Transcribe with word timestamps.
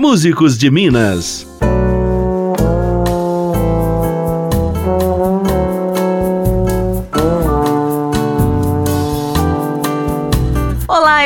Músicos 0.00 0.56
de 0.56 0.70
Minas. 0.70 1.44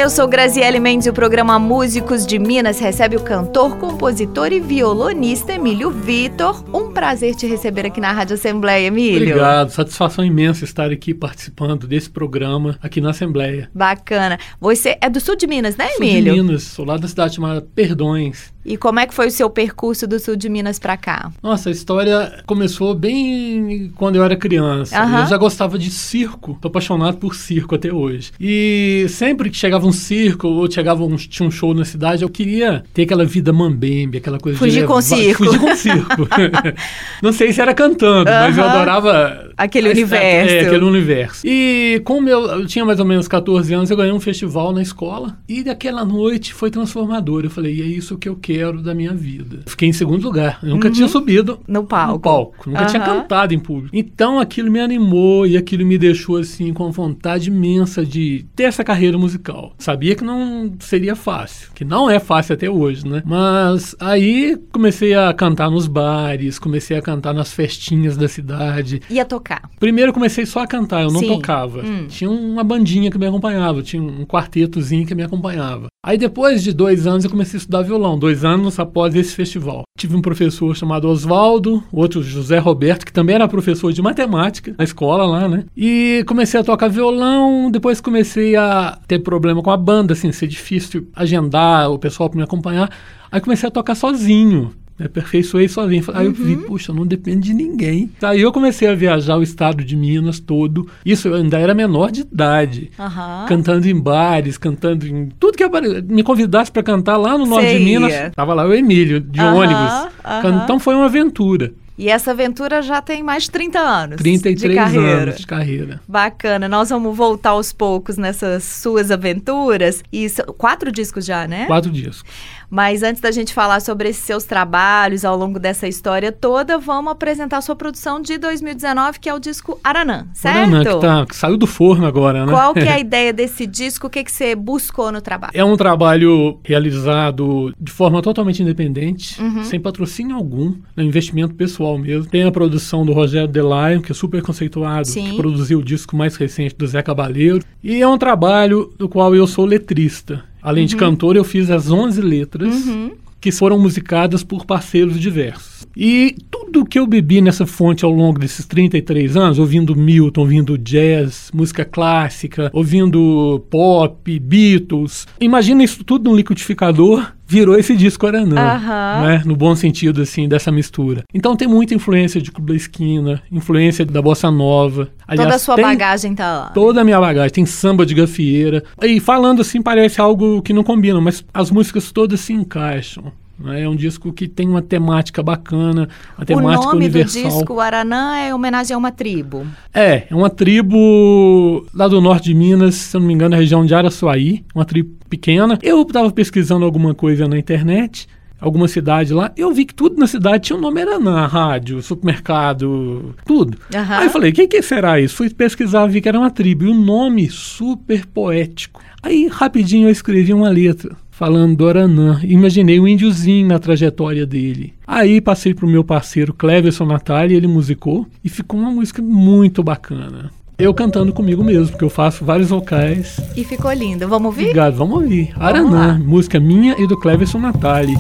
Eu 0.03 0.11
sou 0.11 0.27
Graziele 0.27 0.81
Mendes 0.81 1.07
e 1.07 1.11
o 1.11 1.13
programa 1.13 1.61
Músicos 1.61 2.27
de 2.27 2.37
Minas 2.37 2.81
recebe 2.81 3.15
o 3.15 3.21
cantor, 3.21 3.77
compositor 3.77 4.53
e 4.53 4.59
violonista 4.59 5.53
Emílio 5.53 5.93
Vitor. 5.93 6.65
Um 6.75 6.91
prazer 6.91 7.37
te 7.37 7.47
receber 7.47 7.87
aqui 7.87 8.01
na 8.01 8.11
Rádio 8.11 8.35
Assembleia, 8.35 8.89
Emílio. 8.89 9.29
Obrigado, 9.29 9.71
satisfação 9.71 10.25
imensa 10.25 10.65
estar 10.65 10.91
aqui 10.91 11.15
participando 11.15 11.87
desse 11.87 12.11
programa 12.11 12.77
aqui 12.83 13.01
na 13.01 13.11
Assembleia. 13.11 13.71
Bacana. 13.73 14.41
Você 14.61 14.99
é 15.01 15.09
do 15.09 15.21
sul 15.21 15.37
de 15.37 15.47
Minas, 15.47 15.77
né, 15.77 15.87
Emílio? 15.95 16.35
de 16.35 16.43
Minas, 16.43 16.65
sou 16.65 16.85
lá 16.85 16.97
da 16.97 17.07
cidade 17.07 17.37
chamada 17.37 17.63
Perdões. 17.63 18.53
E 18.65 18.77
como 18.77 19.01
é 19.01 19.07
que 19.07 19.15
foi 19.15 19.27
o 19.27 19.31
seu 19.31 19.51
percurso 19.51 20.07
do 20.07 20.21
sul 20.21 20.37
de 20.37 20.49
Minas 20.49 20.79
pra 20.79 20.97
cá? 20.97 21.33
Nossa, 21.43 21.69
a 21.69 21.73
história 21.73 22.43
começou 22.47 22.95
bem 22.95 23.93
quando 23.97 24.17
eu 24.17 24.25
era 24.25 24.37
criança. 24.37 25.01
Aham. 25.01 25.21
Eu 25.23 25.27
já 25.27 25.37
gostava 25.37 25.79
de 25.79 25.91
circo, 25.91 26.57
tô 26.61 26.69
apaixonado 26.69 27.17
por 27.17 27.35
circo 27.35 27.75
até 27.75 27.93
hoje. 27.93 28.31
E 28.41 29.07
sempre 29.09 29.51
que 29.51 29.57
chegava 29.57 29.85
um 29.85 29.92
circo 29.93 30.49
ou 30.49 30.71
chegava 30.71 31.05
um, 31.05 31.17
tinha 31.17 31.47
um 31.47 31.51
show 31.51 31.75
na 31.75 31.85
cidade, 31.85 32.23
eu 32.23 32.29
queria 32.29 32.85
ter 32.93 33.03
aquela 33.03 33.25
vida 33.25 33.53
mambembe, 33.53 34.19
aquela 34.19 34.39
coisa 34.39 34.59
Fugir 34.59 34.83
de 34.83 34.87
com 34.87 34.95
o 34.95 35.03
circo. 35.03 35.45
Fugir 35.45 35.59
com 35.59 35.71
o 35.71 35.77
circo. 35.77 36.29
Não 37.23 37.33
sei 37.33 37.53
se 37.53 37.61
era 37.61 37.75
cantando, 37.75 38.31
mas 38.31 38.57
eu 38.57 38.65
adorava 38.65 39.53
Aquele 39.57 39.91
universo. 39.91 40.25
É, 40.25 40.61
aquele 40.61 40.85
universo. 40.85 41.47
E 41.47 42.01
como 42.05 42.29
eu, 42.29 42.41
eu 42.47 42.67
tinha 42.67 42.85
mais 42.85 42.99
ou 42.99 43.07
menos 43.07 43.29
14 43.29 43.73
anos, 43.75 43.91
eu 43.91 43.97
ganhei 43.97 44.13
um 44.13 44.21
festival 44.21 44.73
na 44.73 44.83
escola. 44.83 45.39
E 45.49 45.63
daquela 45.63 46.05
noite 46.05 46.55
foi 46.55 46.71
transformador. 46.71 47.45
Eu 47.45 47.51
falei, 47.51 47.77
e 47.77 47.83
é 47.83 47.85
isso 47.85 48.17
que 48.17 48.29
eu 48.29 48.37
quero 48.37 48.83
da 48.83 48.95
minha 48.95 49.15
vida. 49.15 49.61
Fiquei 49.67 49.89
em 49.89 49.93
segundo 49.93 50.23
lugar. 50.25 50.59
Eu 50.63 50.71
nunca 50.71 50.91
tinha 50.91 51.09
subido 51.09 51.61
No 51.69 51.85
palco. 51.85 52.13
no 52.13 52.21
palco. 52.21 52.71
Nunca 52.71 52.87
tinha 52.87 53.03
cantado 53.03 53.55
em 53.55 53.59
público. 53.59 53.95
Então 53.97 54.39
aquilo 54.39 54.71
me 54.71 54.81
animou 54.81 55.47
e 55.47 55.57
aquilo 55.57 55.87
me 55.87 55.99
deixou 55.99 56.37
assim 56.39 56.73
com 56.73 56.91
vontade 56.91 57.49
imensa 57.49 58.05
de 58.05 58.45
ter 58.57 58.65
essa 58.65 58.83
carreira 58.83 59.19
musical. 59.19 59.75
Sabia 59.83 60.15
que 60.15 60.23
não 60.23 60.73
seria 60.79 61.17
fácil, 61.17 61.71
que 61.75 61.85
não 61.85 62.09
é 62.09 62.21
fácil 62.21 62.55
até 62.55 62.71
hoje, 62.71 63.05
né? 63.05 63.21
Mas 63.27 63.97
aí 63.99 64.57
comecei 64.71 65.13
a 65.13 65.35
cantar 65.35 65.69
nos 65.69 65.89
bares, 65.89 66.57
comecei 66.57 66.97
a 66.97 67.03
cantar 67.03 67.35
nas 67.35 67.53
festinhas 67.53 68.17
da 68.17 68.29
cidade. 68.29 69.03
Ia 69.11 69.25
tocar. 69.25 69.69
Primeiro 69.81 70.13
comecei 70.13 70.47
só 70.47 70.61
a 70.61 70.69
cantar, 70.69 71.03
eu 71.03 71.11
não 71.11 71.19
Sim. 71.19 71.27
tocava. 71.27 71.81
Hum. 71.81 72.07
Tinha 72.07 72.31
uma 72.31 72.63
bandinha 72.63 73.11
que 73.11 73.19
me 73.19 73.27
acompanhava, 73.27 73.83
tinha 73.83 74.01
um 74.01 74.25
quartetozinho 74.25 75.05
que 75.05 75.17
me 75.17 75.25
acompanhava. 75.25 75.89
Aí 76.05 76.17
depois 76.17 76.63
de 76.63 76.73
dois 76.73 77.07
anos 77.07 77.25
eu 77.25 77.31
comecei 77.31 77.57
a 77.57 77.61
estudar 77.61 77.83
violão, 77.83 78.19
dois 78.19 78.45
anos 78.45 78.79
após 78.79 79.15
esse 79.15 79.35
festival. 79.35 79.83
Tive 79.99 80.17
um 80.17 80.23
professor 80.23 80.75
chamado 80.75 81.09
Oswaldo, 81.09 81.83
outro 81.93 82.23
José 82.23 82.59
Roberto, 82.59 83.05
que 83.05 83.13
também 83.13 83.35
era 83.37 83.47
professor 83.47 83.93
de 83.93 84.03
matemática 84.03 84.75
na 84.77 84.85
escola 84.85 85.25
lá, 85.25 85.49
né? 85.49 85.65
E 85.77 86.25
comecei 86.27 86.59
a 86.59 86.65
tocar 86.65 86.89
violão, 86.89 87.71
depois 87.71 88.01
comecei 88.01 88.57
a 88.57 88.99
ter 89.07 89.21
problema 89.21 89.63
com 89.63 89.71
a 89.73 89.77
banda, 89.77 90.13
assim, 90.13 90.31
ser 90.33 90.47
difícil 90.47 91.09
agendar 91.15 91.91
o 91.91 91.99
pessoal 91.99 92.29
para 92.29 92.37
me 92.39 92.43
acompanhar. 92.45 92.91
Aí 93.31 93.41
comecei 93.41 93.69
a 93.69 93.73
tocar 93.73 93.95
sozinho. 93.95 94.73
Me 94.99 95.07
aperfeiçoei 95.07 95.69
sozinho. 95.69 96.05
Aí 96.13 96.27
eu 96.27 96.33
vi, 96.33 96.55
puxa, 96.57 96.93
não 96.93 97.07
depende 97.07 97.49
de 97.49 97.55
ninguém. 97.55 98.11
Aí 98.23 98.41
eu 98.43 98.53
comecei 98.53 98.87
a 98.87 98.95
viajar 98.95 99.37
o 99.39 99.43
estado 99.43 99.83
de 99.83 99.97
Minas 99.97 100.39
todo. 100.39 100.87
Isso 101.05 101.29
eu 101.29 101.35
ainda 101.35 101.59
era 101.59 101.75
menor 101.75 102.11
de 102.13 102.21
idade. 102.21 102.91
Aham. 103.01 103.47
Cantando 103.49 103.89
em 103.89 103.99
bares, 103.99 104.59
cantando 104.59 105.07
em 105.07 105.29
tudo 105.41 105.57
que 105.57 105.65
apare- 105.65 106.03
me 106.03 106.23
convidasse 106.23 106.71
para 106.71 106.83
cantar 106.83 107.17
lá 107.17 107.37
no 107.39 107.47
norte 107.47 107.77
de 107.79 107.83
Minas. 107.83 108.13
Tava 108.37 108.53
lá 108.53 108.67
o 108.67 108.75
Emílio, 108.75 109.19
de 109.19 109.41
Aham, 109.41 109.55
ônibus. 109.55 110.63
Então 110.65 110.79
foi 110.79 110.95
uma 110.95 111.07
aventura. 111.07 111.73
E 111.97 112.09
essa 112.09 112.31
aventura 112.31 112.81
já 112.81 113.03
tem 113.03 113.23
mais 113.23 113.45
de 113.45 113.51
30 113.51 113.79
anos. 113.79 114.17
33 114.17 114.61
de 114.61 114.75
carreira. 114.75 115.23
anos 115.23 115.37
de 115.37 115.47
carreira. 115.47 116.01
Bacana, 116.09 116.69
nós 116.69 116.89
vamos 116.91 117.17
voltar 117.17 117.51
aos 117.51 117.73
poucos 117.73 118.17
nessas 118.17 118.65
suas 118.65 119.11
aventuras. 119.11 120.03
E 120.13 120.29
são 120.29 120.47
quatro 120.47 120.91
discos 120.91 121.25
já, 121.25 121.47
né? 121.47 121.67
Quatro 121.67 121.91
discos. 121.91 122.25
Mas 122.73 123.03
antes 123.03 123.21
da 123.21 123.31
gente 123.31 123.53
falar 123.53 123.81
sobre 123.81 124.09
esses 124.09 124.25
seus 124.25 124.45
trabalhos 124.45 125.27
ao 125.27 125.37
longo 125.37 125.59
dessa 125.59 125.87
história 125.87 126.33
toda, 126.33 126.79
vamos 126.79 127.13
apresentar 127.13 127.59
a 127.59 127.61
sua 127.61 127.77
produção 127.77 128.19
de 128.19 128.39
2019, 128.39 129.21
que 129.21 129.29
é 129.29 129.35
o 129.35 129.39
disco 129.39 129.79
Aranã, 129.85 130.27
certo? 130.33 130.71
Paraná, 130.71 130.83
que, 130.83 131.01
tá, 131.01 131.27
que 131.27 131.37
saiu 131.37 131.59
do 131.59 131.67
forno 131.67 132.07
agora, 132.07 132.47
né? 132.47 132.51
Qual 132.51 132.73
que 132.73 132.81
é 132.81 132.93
a 132.95 132.99
ideia 132.99 133.31
desse 133.31 133.67
disco? 133.67 134.07
O 134.07 134.11
que, 134.11 134.25
que 134.25 134.33
você 134.33 134.55
buscou 134.57 135.13
no 135.13 135.21
trabalho? 135.21 135.53
É 135.55 135.63
um 135.63 135.77
trabalho 135.77 136.59
realizado 136.65 137.75
de 137.79 137.93
forma 137.93 138.23
totalmente 138.23 138.63
independente, 138.63 139.39
Uhum. 139.43 139.65
sem 139.65 139.79
patrocínio 139.79 140.35
algum, 140.35 140.75
é 140.97 141.03
um 141.03 141.05
investimento 141.05 141.55
pessoal 141.55 141.99
mesmo. 141.99 142.25
Tem 142.31 142.45
a 142.45 142.51
produção 142.51 143.05
do 143.05 143.13
Rogério 143.13 143.49
Delaio, 143.49 144.01
que 144.01 144.13
é 144.13 144.15
super 144.15 144.41
conceituado, 144.41 145.07
Sim. 145.07 145.33
que 145.33 145.37
produziu 145.37 145.81
o 145.81 145.85
disco 145.85 146.17
mais 146.17 146.37
recente 146.37 146.75
do 146.75 146.87
Zé 146.87 147.03
Cabaleiro. 147.03 147.63
E 147.85 148.01
é 148.01 148.09
um 148.09 148.17
trabalho 148.17 148.91
do 148.97 149.11
qual 149.11 149.35
eu 149.35 149.47
sou 149.47 149.67
letrista. 149.67 150.43
Além 150.63 150.87
de 150.87 150.97
cantor, 150.97 151.37
eu 151.37 151.45
fiz 151.45 151.71
as 151.71 151.91
11 151.91 152.21
letras 152.21 152.87
Uhum. 152.87 153.13
que 153.41 153.51
foram 153.51 153.79
musicadas 153.79 154.45
por 154.45 154.65
parceiros 154.65 155.19
diversos. 155.19 155.83
E 155.97 156.37
tudo 156.51 156.87
que 156.87 156.99
eu 156.99 157.07
bebi 157.07 157.41
nessa 157.43 157.67
fonte 157.67 158.05
ao 158.05 158.11
longo 158.11 158.39
desses 158.39 158.65
33 158.65 159.37
anos, 159.37 159.59
ouvindo 159.59 159.95
Milton, 159.97 160.41
ouvindo 160.43 160.79
jazz, 160.79 161.51
música 161.53 161.85
clássica, 161.85 162.71
ouvindo 162.73 163.63
pop, 163.69 164.39
Beatles, 164.39 165.27
imagina 165.41 165.83
isso 165.85 166.03
tudo 166.05 166.31
num 166.31 166.37
liquidificador, 166.37 167.33
virou 167.53 167.79
esse 167.79 167.95
disco 167.95 168.27
Aranã, 168.27 168.59
Aham. 168.59 169.27
né? 169.27 169.43
no 169.45 169.55
bom 169.55 169.77
sentido 169.77 170.23
assim 170.23 170.49
dessa 170.49 170.73
mistura. 170.73 171.23
Então 171.35 171.55
tem 171.55 171.69
muita 171.69 171.95
influência 171.95 172.41
de 172.41 172.51
Clube 172.51 172.73
da 172.73 172.77
Esquina, 172.77 173.43
influência 173.53 174.07
da 174.07 174.23
bossa 174.23 174.51
nova. 174.51 175.11
Toda 175.37 175.55
a 175.55 175.59
sua 175.59 175.77
bagagem 175.77 176.35
tá 176.35 176.51
lá. 176.51 176.67
Toda 176.71 177.03
a 177.03 177.05
minha 177.05 177.21
bagagem. 177.21 177.51
Tem 177.51 177.67
samba 177.67 178.07
de 178.07 178.15
gafieira. 178.15 178.83
E 179.03 179.21
falando 179.21 179.61
assim, 179.61 179.83
parece 179.83 180.19
algo 180.19 180.63
que 180.63 180.73
não 180.73 180.83
combina, 180.83 181.21
mas 181.21 181.45
as 181.53 181.71
músicas 181.71 182.11
todas 182.11 182.41
se 182.41 182.55
encaixam. 182.55 183.31
Né? 183.63 183.83
É 183.83 183.89
um 183.89 183.97
disco 183.97 184.33
que 184.33 184.49
tem 184.49 184.69
uma 184.69 184.83
temática 184.83 185.43
bacana, 185.43 186.09
uma 186.37 186.43
O 186.43 186.45
temática 186.45 186.87
nome 186.87 186.97
universal. 186.97 187.43
do 187.43 187.49
disco 187.49 187.81
Aranã 187.81 188.37
é 188.37 188.55
homenagem 188.55 188.95
a 188.95 188.99
uma 188.99 189.13
tribo. 189.13 189.67
É, 189.95 190.25
é 190.31 190.35
uma 190.35 190.51
tribo 190.51 191.87
lá 191.95 192.09
do 192.09 192.21
norte 192.21 192.45
de 192.45 192.55
Minas, 192.55 192.95
se 192.95 193.17
eu 193.17 193.21
não 193.21 193.29
me 193.29 193.35
engano, 193.35 193.51
na 193.51 193.57
região 193.57 193.85
de 193.87 193.95
Araçuaí, 193.95 194.65
uma 194.75 194.85
tribo 194.85 195.15
pequena. 195.29 195.79
Eu 195.83 196.03
estava 196.03 196.31
pesquisando 196.31 196.85
alguma 196.85 197.15
coisa 197.15 197.47
na 197.49 197.59
internet, 197.59 198.29
alguma 198.61 198.87
cidade 198.87 199.35
lá, 199.35 199.53
eu 199.57 199.73
vi 199.73 199.85
que 199.85 199.95
tudo 199.95 200.19
na 200.19 200.27
cidade 200.27 200.65
tinha 200.65 200.77
um 200.77 200.81
nome 200.81 201.01
Aranã, 201.01 201.47
rádio, 201.47 202.01
supermercado, 202.03 203.35
tudo. 203.45 203.77
Aham. 203.95 204.19
Aí 204.19 204.27
eu 204.27 204.31
falei, 204.31 204.51
o 204.51 204.55
que, 204.55 204.69
que 204.69 204.83
será 204.83 205.21
isso? 205.21 205.37
Fui 205.37 205.51
pesquisar, 205.51 206.07
vi 206.07 206.21
que 206.21 206.29
era 206.29 206.39
uma 206.39 206.51
tribo, 206.51 206.85
e 206.85 206.89
um 206.89 207.01
nome 207.01 207.49
super 207.49 208.25
poético. 208.27 209.01
Aí, 209.23 209.49
rapidinho, 209.51 210.09
eu 210.09 210.13
escrevi 210.13 210.53
uma 210.53 210.69
letra 210.69 211.17
falando 211.33 211.75
do 211.75 211.89
Aranã. 211.89 212.41
Imaginei 212.45 213.01
o 213.01 213.09
índiozinho 213.09 213.67
na 213.67 213.79
trajetória 213.79 214.47
dele. 214.47 214.93
Aí 215.05 215.41
passei 215.41 215.75
pro 215.75 215.89
meu 215.89 216.05
parceiro 216.05 216.55
Cleverson 216.55 217.07
Natália, 217.07 217.57
ele 217.57 217.67
musicou 217.67 218.27
e 218.45 218.49
ficou 218.49 218.79
uma 218.79 218.91
música 218.91 219.21
muito 219.21 219.83
bacana. 219.83 220.51
Eu 220.79 220.93
cantando 220.95 221.33
comigo 221.33 221.65
mesmo, 221.65 221.89
porque 221.89 222.05
eu 222.05 222.11
faço 222.11 222.45
vários 222.45 222.69
vocais. 222.71 223.41
E 223.57 223.65
ficou 223.65 223.93
lindo. 223.93 224.29
Vamos 224.29 224.47
ouvir? 224.47 224.65
Obrigado, 224.65 224.95
vamos 224.95 225.23
ouvir. 225.23 225.53
Vamos 225.55 225.63
Aranã, 225.63 226.07
lá. 226.09 226.19
música 226.19 226.61
minha 226.61 226.95
e 226.99 227.07
do 227.07 227.19
Cleverson 227.19 227.59
Natália. 227.59 228.17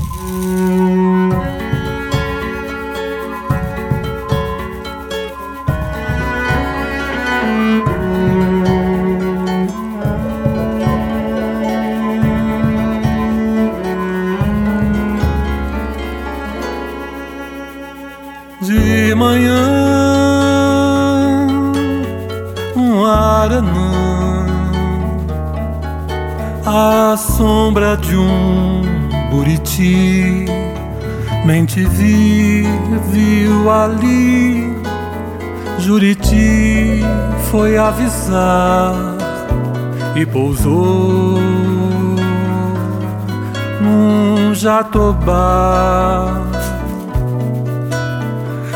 Manhã, 19.22 19.62
um 22.74 23.04
aranã, 23.04 24.46
à 26.66 27.16
sombra 27.16 27.96
de 27.96 28.16
um 28.16 28.82
buriti, 29.30 30.46
mente 31.44 31.84
vi, 31.84 32.66
viu 33.10 33.70
ali, 33.70 34.76
Juriti 35.78 37.00
foi 37.50 37.78
avisar 37.78 38.94
e 40.16 40.26
pousou 40.26 41.38
num 43.80 44.52
jatobá. 44.54 46.51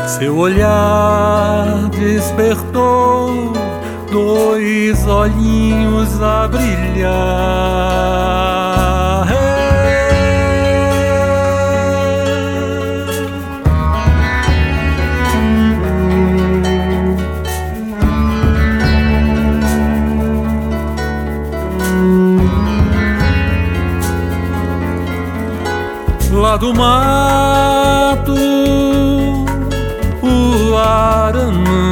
Seu 0.07 0.37
olhar 0.37 1.89
despertou 1.89 3.51
dois 4.09 5.05
olhinhos 5.05 6.21
a 6.21 6.47
brilhar. 6.47 7.67
Lá 26.31 26.55
do 26.55 26.73
mar 26.73 27.26
o 30.97 30.99
aranã 30.99 31.91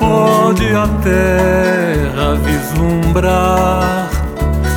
pode 0.00 0.66
a 0.74 0.88
terra 1.02 2.34
vislumbrar 2.42 4.10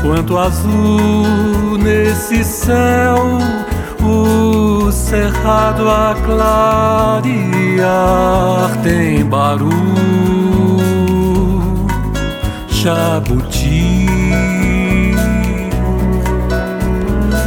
quanto 0.02 0.38
azul 0.38 1.78
nesse 1.80 2.44
céu 2.44 3.40
o 4.02 4.92
cerrado 4.92 5.90
a 5.90 6.16
clarear 6.26 7.24
tem 8.84 9.26
barulho 9.26 9.98
jabuti. 12.70 14.06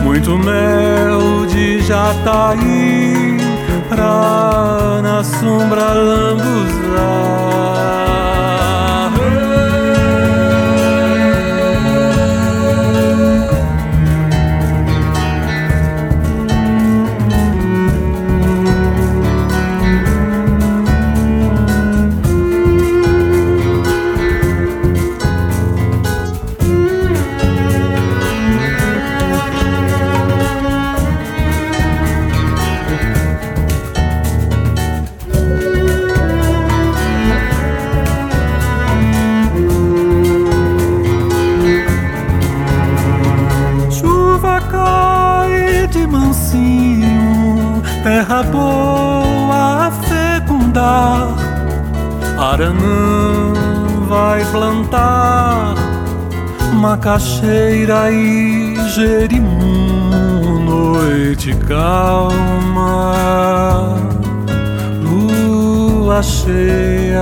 Muito 0.03 0.37
mel 0.37 1.47
de 1.47 1.81
jataí 1.83 3.30
pra 3.91 5.03
na 5.03 5.25
sombra 5.25 5.93
lambuzar 5.93 7.01
macaxeira 56.81 58.11
e 58.11 58.75
jerimum, 58.95 60.65
noite 60.65 61.55
calma, 61.69 63.15
lua 65.03 66.23
cheia. 66.23 67.21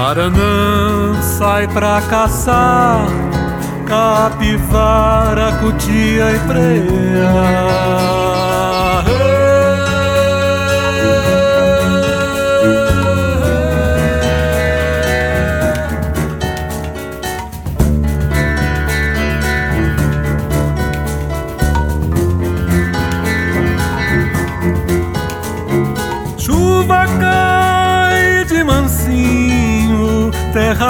Aranã 0.00 1.22
sai 1.22 1.68
pra 1.68 2.02
caçar 2.02 3.06
capivara, 3.86 5.52
cutia 5.60 6.32
e 6.32 6.38
preia. 6.40 8.19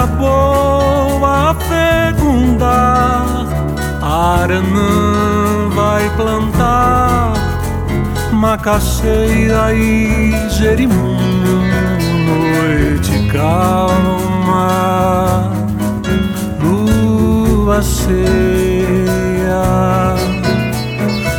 Boa 0.07 1.55
fecundar. 1.55 3.47
Aranã 4.01 5.69
vai 5.75 6.09
plantar 6.15 7.33
macaxeira 8.31 9.73
e 9.73 10.49
jerimum. 10.49 11.17
Noite 12.27 13.27
calma, 13.31 14.69
lua 16.61 17.81
cheia. 17.81 19.61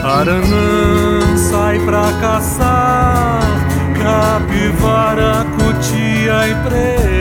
Aranã 0.05 1.37
sai 1.37 1.79
pra 1.81 2.13
caçar 2.21 3.43
capivara, 4.03 5.47
cutia 5.57 6.49
e 6.49 6.55
preia. 6.67 7.12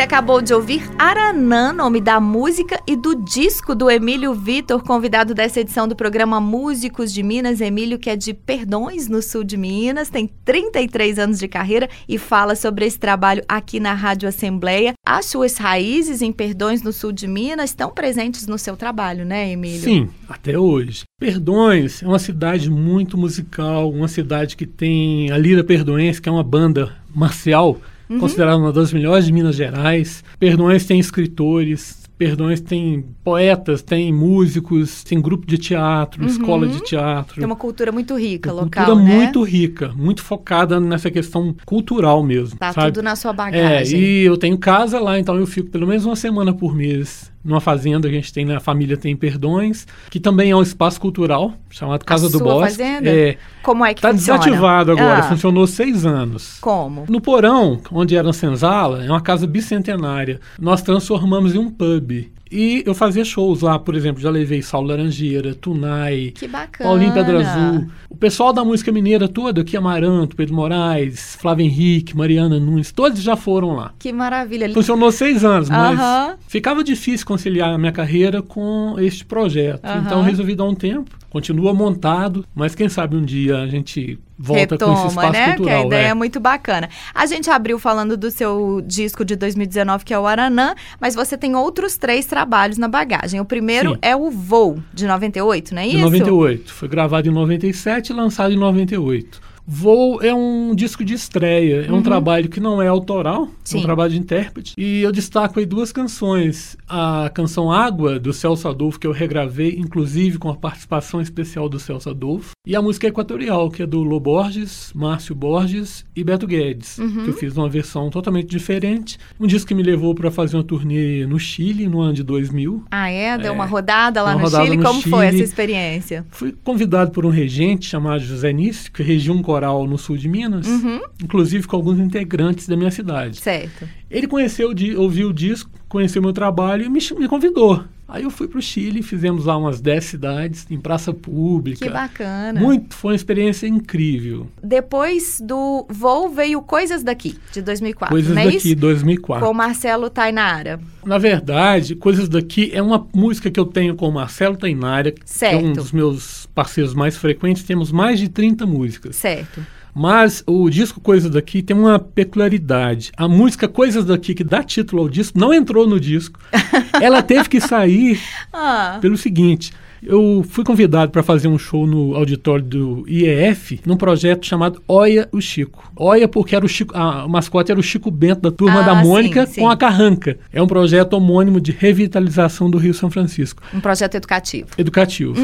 Você 0.00 0.04
acabou 0.04 0.40
de 0.40 0.54
ouvir 0.54 0.82
Aranã, 0.98 1.74
nome 1.74 2.00
da 2.00 2.18
música 2.18 2.80
e 2.86 2.96
do 2.96 3.14
disco 3.14 3.74
do 3.74 3.90
Emílio 3.90 4.32
Vitor, 4.32 4.82
convidado 4.82 5.34
dessa 5.34 5.60
edição 5.60 5.86
do 5.86 5.94
programa 5.94 6.40
Músicos 6.40 7.12
de 7.12 7.22
Minas. 7.22 7.60
Emílio, 7.60 7.98
que 7.98 8.08
é 8.08 8.16
de 8.16 8.32
Perdões, 8.32 9.08
no 9.08 9.20
sul 9.20 9.44
de 9.44 9.58
Minas, 9.58 10.08
tem 10.08 10.26
33 10.42 11.18
anos 11.18 11.38
de 11.38 11.46
carreira 11.46 11.86
e 12.08 12.16
fala 12.16 12.56
sobre 12.56 12.86
esse 12.86 12.98
trabalho 12.98 13.44
aqui 13.46 13.78
na 13.78 13.92
Rádio 13.92 14.26
Assembleia. 14.26 14.94
As 15.04 15.26
suas 15.26 15.58
raízes 15.58 16.22
em 16.22 16.32
Perdões, 16.32 16.82
no 16.82 16.94
sul 16.94 17.12
de 17.12 17.26
Minas, 17.26 17.68
estão 17.68 17.90
presentes 17.90 18.46
no 18.46 18.56
seu 18.56 18.78
trabalho, 18.78 19.26
né, 19.26 19.52
Emílio? 19.52 19.82
Sim, 19.82 20.08
até 20.26 20.58
hoje. 20.58 21.02
Perdões 21.20 22.02
é 22.02 22.06
uma 22.06 22.18
cidade 22.18 22.70
muito 22.70 23.18
musical, 23.18 23.90
uma 23.90 24.08
cidade 24.08 24.56
que 24.56 24.64
tem 24.64 25.30
a 25.30 25.36
Lira 25.36 25.62
Perdões, 25.62 26.18
que 26.18 26.26
é 26.26 26.32
uma 26.32 26.42
banda 26.42 26.96
marcial 27.14 27.78
uhum. 28.10 28.18
considerada 28.18 28.58
uma 28.58 28.72
das 28.72 28.92
melhores 28.92 29.24
de 29.26 29.32
Minas 29.32 29.56
Gerais. 29.56 30.24
Perdões 30.38 30.84
tem 30.84 30.98
escritores, 30.98 32.00
Perdões 32.20 32.60
tem 32.60 33.02
poetas, 33.24 33.80
tem 33.80 34.12
músicos, 34.12 35.02
tem 35.02 35.18
grupo 35.18 35.46
de 35.46 35.56
teatro, 35.56 36.20
uhum. 36.20 36.28
escola 36.28 36.66
de 36.66 36.78
teatro. 36.82 37.36
Tem 37.36 37.46
uma 37.46 37.56
cultura 37.56 37.90
muito 37.90 38.14
rica 38.14 38.52
uma 38.52 38.64
local, 38.64 38.84
cultura 38.84 39.08
né? 39.08 39.16
muito 39.16 39.42
rica, 39.42 39.94
muito 39.96 40.22
focada 40.22 40.78
nessa 40.78 41.10
questão 41.10 41.56
cultural 41.64 42.22
mesmo. 42.22 42.58
Tá 42.58 42.74
sabe? 42.74 42.88
tudo 42.88 43.02
na 43.02 43.16
sua 43.16 43.30
É, 43.30 43.34
bagagem. 43.34 43.98
e 43.98 44.20
eu 44.26 44.36
tenho 44.36 44.58
casa 44.58 45.00
lá, 45.00 45.18
então 45.18 45.34
eu 45.36 45.46
fico 45.46 45.70
pelo 45.70 45.86
menos 45.86 46.04
uma 46.04 46.14
semana 46.14 46.52
por 46.52 46.76
mês 46.76 47.29
numa 47.44 47.60
fazenda 47.60 48.08
que 48.08 48.14
a 48.14 48.18
gente 48.18 48.32
tem 48.32 48.44
na 48.44 48.60
família 48.60 48.96
tem 48.96 49.16
Perdões, 49.16 49.86
que 50.10 50.20
também 50.20 50.50
é 50.50 50.56
um 50.56 50.62
espaço 50.62 51.00
cultural 51.00 51.54
chamado 51.70 52.04
Casa 52.04 52.26
A 52.26 52.30
do 52.30 52.38
Bosque. 52.38 52.70
fazenda? 52.76 53.08
É, 53.10 53.36
Como 53.62 53.84
é 53.84 53.94
que 53.94 54.02
tá 54.02 54.10
funciona? 54.12 54.38
desativado 54.38 54.92
agora, 54.92 55.18
Ah, 55.18 55.22
funcionou 55.22 55.66
seis 55.66 56.04
anos. 56.04 56.58
Como? 56.60 57.06
No 57.08 57.20
porão, 57.20 57.80
onde 57.92 58.14
era 58.16 58.28
a 58.28 58.32
senzala, 58.32 59.04
é 59.04 59.08
uma 59.10 59.20
casa 59.20 59.46
bicentenária. 59.46 60.40
Nós 60.58 60.82
transformamos 60.82 61.54
em 61.54 61.58
um 61.58 61.70
pub. 61.70 62.30
E 62.50 62.82
eu 62.84 62.94
fazia 62.94 63.24
shows 63.24 63.60
lá, 63.60 63.78
por 63.78 63.94
exemplo, 63.94 64.20
já 64.20 64.28
levei 64.28 64.60
Saulo 64.60 64.88
Laranjeira, 64.88 65.54
Tunai, 65.54 66.32
Que 66.34 66.48
bacana. 66.48 66.88
Paulinho 66.90 67.12
Pedra 67.12 67.40
Azul. 67.40 67.86
O 68.08 68.16
pessoal 68.16 68.52
da 68.52 68.64
música 68.64 68.90
mineira 68.90 69.28
toda, 69.28 69.60
aqui 69.60 69.76
Amaranto, 69.76 70.34
Pedro 70.34 70.54
Moraes, 70.56 71.36
Flávio 71.40 71.64
Henrique, 71.64 72.16
Mariana 72.16 72.58
Nunes, 72.58 72.90
todos 72.90 73.22
já 73.22 73.36
foram 73.36 73.76
lá. 73.76 73.92
Que 73.98 74.12
maravilha. 74.12 74.68
Funcionou 74.74 75.12
seis 75.12 75.44
anos, 75.44 75.70
mas 75.70 75.98
Aham. 75.98 76.36
ficava 76.48 76.82
difícil 76.82 77.24
conciliar 77.24 77.72
a 77.72 77.78
minha 77.78 77.92
carreira 77.92 78.42
com 78.42 78.96
este 78.98 79.24
projeto. 79.24 79.84
Aham. 79.84 80.02
Então 80.04 80.22
resolvi 80.22 80.56
dar 80.56 80.64
um 80.64 80.74
tempo. 80.74 81.19
Continua 81.30 81.72
montado, 81.72 82.44
mas 82.52 82.74
quem 82.74 82.88
sabe 82.88 83.16
um 83.16 83.22
dia 83.22 83.58
a 83.58 83.68
gente 83.68 84.18
volta 84.36 84.76
com 84.76 84.84
esse 84.84 84.92
Retoma, 84.92 85.08
espaço 85.08 85.32
né? 85.32 85.46
cultural. 85.54 85.64
Que 85.64 85.82
a 85.82 85.86
ideia 85.86 86.06
é. 86.06 86.10
é. 86.10 86.14
muito 86.14 86.40
bacana. 86.40 86.88
A 87.14 87.24
gente 87.24 87.48
abriu 87.48 87.78
falando 87.78 88.16
do 88.16 88.30
seu 88.32 88.82
disco 88.84 89.24
de 89.24 89.36
2019, 89.36 90.04
que 90.04 90.12
é 90.12 90.18
o 90.18 90.26
Aranã, 90.26 90.74
mas 91.00 91.14
você 91.14 91.38
tem 91.38 91.54
outros 91.54 91.96
três 91.96 92.26
trabalhos 92.26 92.78
na 92.78 92.88
bagagem. 92.88 93.40
O 93.40 93.44
primeiro 93.44 93.92
Sim. 93.92 93.98
é 94.02 94.16
o 94.16 94.28
Voo, 94.28 94.82
de 94.92 95.06
98, 95.06 95.72
não 95.72 95.82
é 95.82 95.86
De 95.86 95.96
isso? 95.96 96.04
98. 96.04 96.72
Foi 96.72 96.88
gravado 96.88 97.28
em 97.28 97.32
97 97.32 98.08
e 98.08 98.12
lançado 98.12 98.52
em 98.52 98.56
98. 98.56 99.49
Voo 99.72 100.20
é 100.20 100.34
um 100.34 100.74
disco 100.74 101.04
de 101.04 101.14
estreia, 101.14 101.86
é 101.88 101.92
um 101.92 102.02
trabalho 102.02 102.48
que 102.48 102.58
não 102.58 102.82
é 102.82 102.88
autoral, 102.88 103.42
é 103.42 103.46
Uhum. 103.46 103.50
Sim. 103.62 103.78
um 103.78 103.82
trabalho 103.82 104.10
de 104.12 104.18
intérprete. 104.18 104.74
E 104.76 105.00
eu 105.00 105.12
destaco 105.12 105.60
aí 105.60 105.64
duas 105.64 105.92
canções. 105.92 106.76
A 106.88 107.30
canção 107.32 107.70
Água, 107.70 108.18
do 108.18 108.32
Celso 108.32 108.66
Adolfo, 108.66 108.98
que 108.98 109.06
eu 109.06 109.12
regravei, 109.12 109.76
inclusive 109.78 110.38
com 110.38 110.48
a 110.50 110.56
participação 110.56 111.20
especial 111.20 111.68
do 111.68 111.78
Celso 111.78 112.10
Adolfo. 112.10 112.50
E 112.66 112.74
a 112.74 112.82
música 112.82 113.06
Equatorial, 113.06 113.70
que 113.70 113.82
é 113.82 113.86
do 113.86 114.02
Lô 114.02 114.18
Borges, 114.18 114.90
Márcio 114.92 115.36
Borges 115.36 116.04
e 116.16 116.24
Beto 116.24 116.48
Guedes, 116.48 116.98
Uhum. 116.98 117.22
que 117.22 117.30
eu 117.30 117.34
fiz 117.34 117.56
uma 117.56 117.68
versão 117.68 118.10
totalmente 118.10 118.48
diferente. 118.48 119.18
Um 119.38 119.46
disco 119.46 119.68
que 119.68 119.74
me 119.74 119.84
levou 119.84 120.16
para 120.16 120.32
fazer 120.32 120.56
uma 120.56 120.64
turnê 120.64 121.24
no 121.26 121.38
Chile, 121.38 121.86
no 121.86 122.00
ano 122.00 122.14
de 122.14 122.24
2000. 122.24 122.84
Ah, 122.90 123.08
é? 123.08 123.38
Deu 123.38 123.52
É. 123.52 123.54
uma 123.54 123.66
rodada 123.66 124.20
lá 124.20 124.30
Uma 124.32 124.38
no 124.38 124.44
rodada 124.46 124.64
Chile? 124.64 124.76
no 124.78 124.82
Como 124.82 125.00
foi 125.00 125.26
Chile. 125.26 125.36
essa 125.42 125.44
experiência? 125.44 126.26
Fui 126.32 126.52
convidado 126.64 127.12
por 127.12 127.24
um 127.24 127.30
regente 127.30 127.86
chamado 127.86 128.20
José 128.24 128.52
Nício, 128.52 128.90
que 128.90 129.02
regia 129.04 129.32
um 129.32 129.40
coral 129.40 129.59
litoral 129.60 129.86
no 129.86 129.98
sul 129.98 130.16
de 130.16 130.28
Minas, 130.28 130.66
Uhum. 130.66 131.00
inclusive 131.22 131.66
com 131.66 131.76
alguns 131.76 131.98
integrantes 131.98 132.66
da 132.66 132.76
minha 132.76 132.90
cidade. 132.90 133.38
Certo. 133.40 133.86
Ele 134.10 134.26
conheceu, 134.26 134.72
ouviu 134.96 135.28
o 135.28 135.32
disco, 135.34 135.70
conheceu 135.88 136.22
meu 136.22 136.32
trabalho 136.32 136.84
e 136.84 136.88
me, 136.88 137.00
me 137.18 137.28
convidou. 137.28 137.84
Aí 138.12 138.24
eu 138.24 138.30
fui 138.30 138.48
para 138.48 138.58
o 138.58 138.62
Chile, 138.62 139.02
fizemos 139.02 139.44
lá 139.44 139.56
umas 139.56 139.80
10 139.80 140.04
cidades, 140.04 140.66
em 140.70 140.80
praça 140.80 141.12
pública. 141.12 141.84
Que 141.84 141.90
bacana. 141.90 142.60
Muito, 142.60 142.94
foi 142.94 143.12
uma 143.12 143.16
experiência 143.16 143.66
incrível. 143.66 144.48
Depois 144.62 145.40
do 145.40 145.86
Voo 145.88 146.28
veio 146.28 146.60
Coisas 146.62 147.02
Daqui, 147.02 147.38
de 147.52 147.62
2004, 147.62 148.12
Coisas 148.14 148.36
é 148.36 148.44
daqui, 148.44 148.56
isso? 148.56 148.76
2004. 148.76 149.46
Com 149.46 149.54
Marcelo 149.54 150.10
Tainara. 150.10 150.80
Na 151.04 151.18
verdade, 151.18 151.94
Coisas 151.94 152.28
daqui 152.28 152.70
é 152.72 152.82
uma 152.82 153.06
música 153.14 153.50
que 153.50 153.58
eu 153.60 153.64
tenho 153.64 153.94
com 153.94 154.08
o 154.08 154.12
Marcelo 154.12 154.56
Tainara, 154.56 155.12
que 155.12 155.20
é 155.20 155.56
um 155.56 155.60
Certo. 155.60 155.74
dos 155.74 155.92
meus 155.92 156.46
parceiros 156.54 156.94
mais 156.94 157.16
frequentes. 157.16 157.62
Temos 157.62 157.92
mais 157.92 158.18
de 158.18 158.28
30 158.28 158.66
músicas. 158.66 159.16
Certo. 159.16 159.64
Mas 159.94 160.42
o 160.46 160.68
disco 160.70 161.00
Coisas 161.00 161.30
Daqui 161.30 161.62
tem 161.62 161.76
uma 161.76 161.98
peculiaridade. 161.98 163.10
A 163.16 163.28
música 163.28 163.68
Coisas 163.68 164.04
Daqui, 164.04 164.34
que 164.34 164.44
dá 164.44 164.62
título 164.62 165.02
ao 165.02 165.08
disco, 165.08 165.38
não 165.38 165.52
entrou 165.52 165.86
no 165.86 165.98
disco. 165.98 166.38
Ela 167.00 167.22
teve 167.22 167.48
que 167.48 167.60
sair 167.60 168.20
Ah, 168.52 168.98
pelo 169.00 169.16
seguinte. 169.16 169.72
Eu 170.02 170.44
fui 170.48 170.64
convidado 170.64 171.12
para 171.12 171.22
fazer 171.22 171.48
um 171.48 171.58
show 171.58 171.86
no 171.86 172.14
auditório 172.14 172.64
do 172.64 173.04
IEF, 173.08 173.80
num 173.84 173.96
projeto 173.96 174.46
chamado 174.46 174.82
Oia 174.88 175.28
o 175.32 175.40
Chico. 175.40 175.92
Oia 175.96 176.26
porque 176.26 176.56
era 176.56 176.64
o 176.64 176.68
Chico, 176.68 176.96
a, 176.96 177.26
o 177.26 177.28
mascote 177.28 177.70
era 177.70 177.78
o 177.78 177.82
Chico 177.82 178.10
Bento 178.10 178.40
da 178.40 178.50
turma 178.50 178.80
Ah, 178.80 178.82
da 178.82 178.94
Mônica 178.94 179.46
sim, 179.46 179.52
sim. 179.54 179.60
com 179.60 179.68
a 179.68 179.76
Carranca. 179.76 180.38
É 180.52 180.62
um 180.62 180.66
projeto 180.66 181.12
homônimo 181.14 181.60
de 181.60 181.72
revitalização 181.72 182.70
do 182.70 182.78
Rio 182.78 182.94
São 182.94 183.10
Francisco 183.10 183.62
um 183.74 183.80
projeto 183.80 184.14
educativo. 184.14 184.68
educativo. 184.78 185.34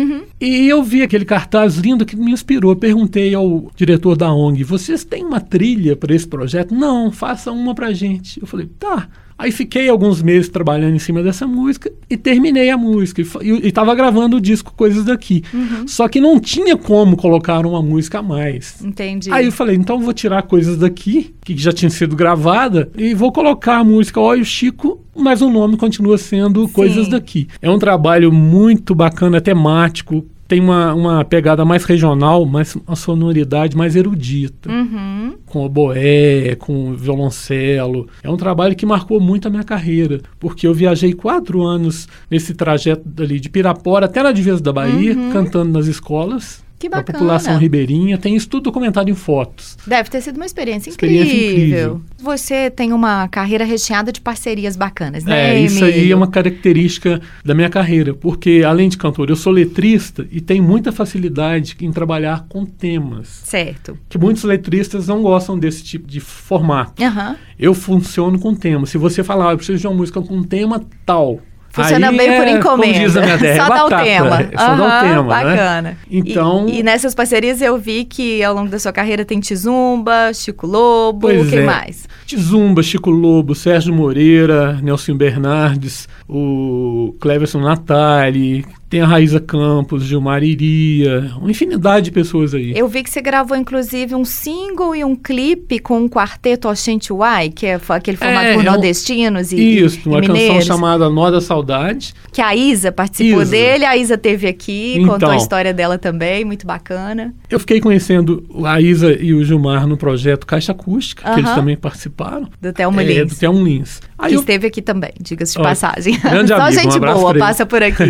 E 0.41 0.69
eu 0.69 0.83
vi 0.83 1.03
aquele 1.03 1.25
cartaz 1.25 1.77
lindo 1.77 2.05
que 2.07 2.17
me 2.17 2.33
inspirou. 2.33 2.73
Eu 2.73 2.77
perguntei 2.77 3.35
ao 3.35 3.71
diretor 3.77 4.17
da 4.17 4.33
ONG: 4.33 4.65
vocês 4.65 5.05
têm 5.05 5.25
uma 5.25 5.41
trilha 5.41 5.95
para 5.97 6.15
esse 6.15 6.27
projeto? 6.27 6.75
Não, 6.75 7.11
faça 7.13 7.51
uma 7.53 7.75
pra 7.75 7.93
gente. 7.93 8.41
Eu 8.41 8.47
falei: 8.47 8.67
tá. 8.79 9.09
Aí 9.39 9.53
fiquei 9.53 9.89
alguns 9.89 10.23
meses 10.23 10.49
trabalhando 10.49 10.97
em 10.97 10.99
cima 10.99 11.23
dessa 11.23 11.47
música 11.47 11.93
e 12.09 12.17
terminei 12.17 12.71
a 12.71 12.77
música. 12.77 13.21
E 13.21 13.69
estava 13.69 13.95
gravando 13.95 14.39
o 14.39 14.41
disco 14.41 14.73
Coisas 14.75 15.05
Daqui. 15.05 15.43
Só 15.87 16.09
que 16.09 16.21
não 16.21 16.41
tinha 16.41 16.77
como 16.77 17.17
colocar 17.17 17.67
uma 17.67 17.83
música 17.83 18.21
a 18.21 18.23
mais. 18.23 18.83
Entendi. 18.83 19.31
Aí 19.31 19.47
eu 19.47 19.53
falei, 19.53 19.77
então 19.77 20.01
vou 20.01 20.15
tirar 20.15 20.43
coisas 20.45 20.79
daqui, 20.79 21.35
que 21.45 21.57
já 21.57 21.73
tinha 21.73 21.91
sido 21.91 22.17
gravada, 22.17 22.91
e 22.97 23.15
vou 23.15 23.31
colocar 23.31 23.79
a 23.79 23.85
música 23.85 24.21
Olha 24.21 24.41
o 24.41 24.45
Chico, 24.45 25.01
mas 25.15 25.43
o 25.43 25.51
nome 25.51 25.77
continua 25.77 26.17
sendo 26.17 26.67
Coisas 26.69 27.05
Sim. 27.05 27.11
Daqui. 27.11 27.49
É 27.61 27.71
um 27.71 27.79
trabalho 27.79 28.33
muito 28.33 28.95
bacana, 28.95 29.41
temático, 29.41 30.25
tem 30.49 30.61
uma, 30.61 30.95
uma 30.95 31.25
pegada 31.25 31.65
mais 31.65 31.85
regional, 31.85 32.45
mas 32.47 32.77
uma 32.87 32.97
sonoridade 32.97 33.77
mais 33.77 33.97
erudita, 33.97 34.71
Uhum. 34.71 35.35
com 35.47 35.65
oboé, 35.65 36.55
com 36.57 36.95
violoncelo. 36.95 38.09
É 38.23 38.31
um 38.31 38.37
trabalho 38.37 38.75
que 38.77 38.87
marcou 38.87 39.21
muito 39.21 39.47
a 39.49 39.51
minha 39.51 39.65
carreira, 39.65 40.21
porque 40.39 40.67
eu 40.67 40.75
viajei 40.75 41.13
quatro 41.13 41.63
anos 41.63 42.09
nesse 42.31 42.55
trajeto 42.55 43.03
dali 43.09 43.41
de 43.41 43.49
Pirapora 43.49 44.07
até 44.07 44.23
na 44.23 44.33
divisa 44.33 44.61
da 44.61 44.73
Bahia, 44.73 45.15
cantando 45.33 45.73
nas 45.73 45.87
escolas. 45.87 46.65
Uhum. 46.77 46.79
Que 46.79 46.89
bacana. 46.91 47.19
população 47.19 47.57
ribeirinha, 47.59 48.19
tem 48.19 48.37
isso 48.37 48.49
tudo 48.49 48.65
documentado 48.65 49.09
em 49.11 49.15
fotos. 49.15 49.79
Deve 49.87 50.11
ter 50.11 50.21
sido 50.21 50.37
uma 50.37 50.45
experiência, 50.45 50.91
Experiência 50.91 51.33
incrível. 51.33 51.57
incrível. 51.57 52.01
Você 52.19 52.71
tem 52.71 52.93
uma 52.93 53.27
carreira 53.29 53.65
recheada 53.65 54.13
de 54.13 54.21
parcerias 54.21 54.77
bacanas, 54.77 55.25
né, 55.25 55.55
É, 55.57 55.61
isso 55.61 55.83
aí 55.85 56.11
é 56.13 56.15
uma 56.17 56.27
característica 56.29 57.21
da 57.45 57.55
minha 57.55 57.71
carreira, 57.71 58.13
porque 58.13 58.63
além 58.67 58.89
de 58.91 58.99
cantor, 58.99 59.31
eu 59.31 59.37
sou 59.37 59.53
letrista 59.53 60.27
e 60.31 60.41
tenho 60.41 60.63
muita 60.63 60.93
facilidade 60.93 61.77
em 61.81 61.91
trabalhar 61.91 62.45
com 62.49 62.65
temas, 62.67 63.29
Certo. 63.45 63.99
que 64.09 64.19
muitos 64.19 64.45
letristas 64.45 65.07
não 65.09 65.23
gostam 65.23 65.59
desse 65.59 65.83
tipo 65.83 66.07
de 66.07 66.21
formato. 66.21 67.03
Aham. 67.03 67.37
Eu 67.59 67.73
funciono 67.73 68.39
com 68.39 68.55
temas. 68.55 68.91
Se 68.91 68.99
você 68.99 69.25
falar, 69.25 69.49
"Ah, 69.49 69.53
eu 69.53 69.57
preciso 69.57 69.79
de 69.79 69.87
uma 69.87 69.97
música 69.97 70.21
com 70.21 70.37
um 70.37 70.43
tema 70.43 70.85
tal, 71.07 71.41
Funciona 71.77 72.09
aí 72.11 72.17
bem 72.17 72.37
por 72.37 72.47
é, 72.47 72.51
encomenda. 72.53 73.39
Terra, 73.39 73.39
Só 73.39 73.45
é 73.45 73.77
dá 73.77 73.85
o 73.85 73.89
batata, 73.91 74.05
tema. 74.05 74.41
é 74.41 74.59
só 74.59 74.75
dar 74.75 74.81
o 74.81 74.85
Aham, 74.85 75.01
tema, 75.09 75.23
né? 75.23 75.45
Bacana. 75.45 75.97
Então- 76.11 76.69
E, 76.69 76.79
e 76.81 76.83
nessas 76.83 77.15
parcerias 77.15 77.61
eu 77.63 77.77
vi 77.79 78.05
que 78.05 78.43
ao 78.43 78.55
longo 78.55 78.69
da 78.69 78.79
sua 78.79 78.93
carreira 78.93 79.25
tem 79.25 79.39
Tizumba, 79.41 80.33
Chico 80.35 80.67
Lobo, 80.67 81.21
Pois 81.29 81.49
quem 81.51 81.61
é. 81.61 81.65
mais? 81.65 82.09
Tizumba, 82.27 82.83
Chico 82.83 83.11
Lobo, 83.11 83.55
Sérgio 83.55 83.93
Moreira, 83.95 84.79
Nelson 84.83 85.15
Bernardes, 85.15 86.09
o 86.29 87.15
Cleverson 87.21 87.61
Natali, 87.61 88.65
tem 88.89 89.01
a 89.01 89.07
Raíza 89.07 89.41
Campos, 89.41 90.05
Gilmar 90.05 90.43
Iria, 90.45 91.33
uma 91.41 91.51
infinidade 91.51 92.07
de 92.07 92.11
pessoas 92.13 92.55
aí. 92.55 92.73
Eu 92.77 92.87
vi 92.89 93.03
que 93.03 93.11
você 93.11 93.21
gravou 93.21 93.57
inclusive 93.57 94.15
um 94.15 94.25
single 94.25 94.95
e 94.95 95.05
um 95.05 95.17
clipe 95.17 95.79
com 95.79 95.99
um 96.01 96.09
quarteto 96.09 96.69
Oxente 96.69 97.13
Uai, 97.13 97.49
que 97.51 97.67
é 97.67 97.81
aquele 97.89 98.17
formado 98.17 98.45
É, 98.47 98.55
por 98.55 98.65
é 98.65 98.69
um- 98.69 98.73
nordestinos 98.73 99.53
e, 99.53 99.57
Isso, 99.79 100.01
e 100.07 100.09
uma 100.09 100.21
canção 100.21 100.35
mineiros. 100.35 100.65
chamada 100.67 101.11
Nó 101.11 101.31
da 101.31 101.41
Saudade. 101.41 102.15
Que 102.33 102.41
a 102.41 102.55
Isa 102.55 102.93
participou 102.93 103.43
Isa. 103.43 103.51
dele, 103.51 103.85
a 103.85 103.97
Isa 103.97 104.17
teve 104.17 104.47
aqui, 104.47 104.99
contou 105.01 105.17
Então. 105.17 105.31
a 105.31 105.37
história 105.37 105.75
dela 105.75 105.99
também, 105.99 106.45
muito 106.45 106.67
bacana. 106.67 107.35
Eu 107.51 107.59
fiquei 107.59 107.81
conhecendo 107.81 108.45
a 108.65 108.81
Isa 108.81 109.13
e 109.21 109.35
o 109.35 109.45
Gilmar 109.45 109.87
no 109.87 109.97
projeto 109.97 110.47
Caixa 110.47 110.73
Acústica, 110.73 111.33
que 111.35 111.41
eles 111.41 111.51
também 111.53 111.77
participaram. 111.77 112.49
Do 112.61 112.73
Thelma 112.73 113.03
é, 113.03 113.07
Lins. 113.07 113.33
do 113.33 113.39
Thelma 113.39 113.61
Lins. 113.63 114.01
Aí 114.19 114.31
que 114.31 114.37
eu, 114.37 114.41
esteve 114.41 114.67
aqui 114.67 114.81
também, 114.81 115.11
diga-se 115.21 115.55
de 115.55 115.59
Ó, 115.61 115.63
passagem. 115.63 116.19
grande 116.19 116.49
Só 116.55 116.55
amigo, 116.61 116.69
um 116.79 116.83
gente 116.83 116.97
abraço 116.97 117.21
boa, 117.21 117.35
passa 117.39 117.67
por 117.67 117.83
aqui. 117.83 118.03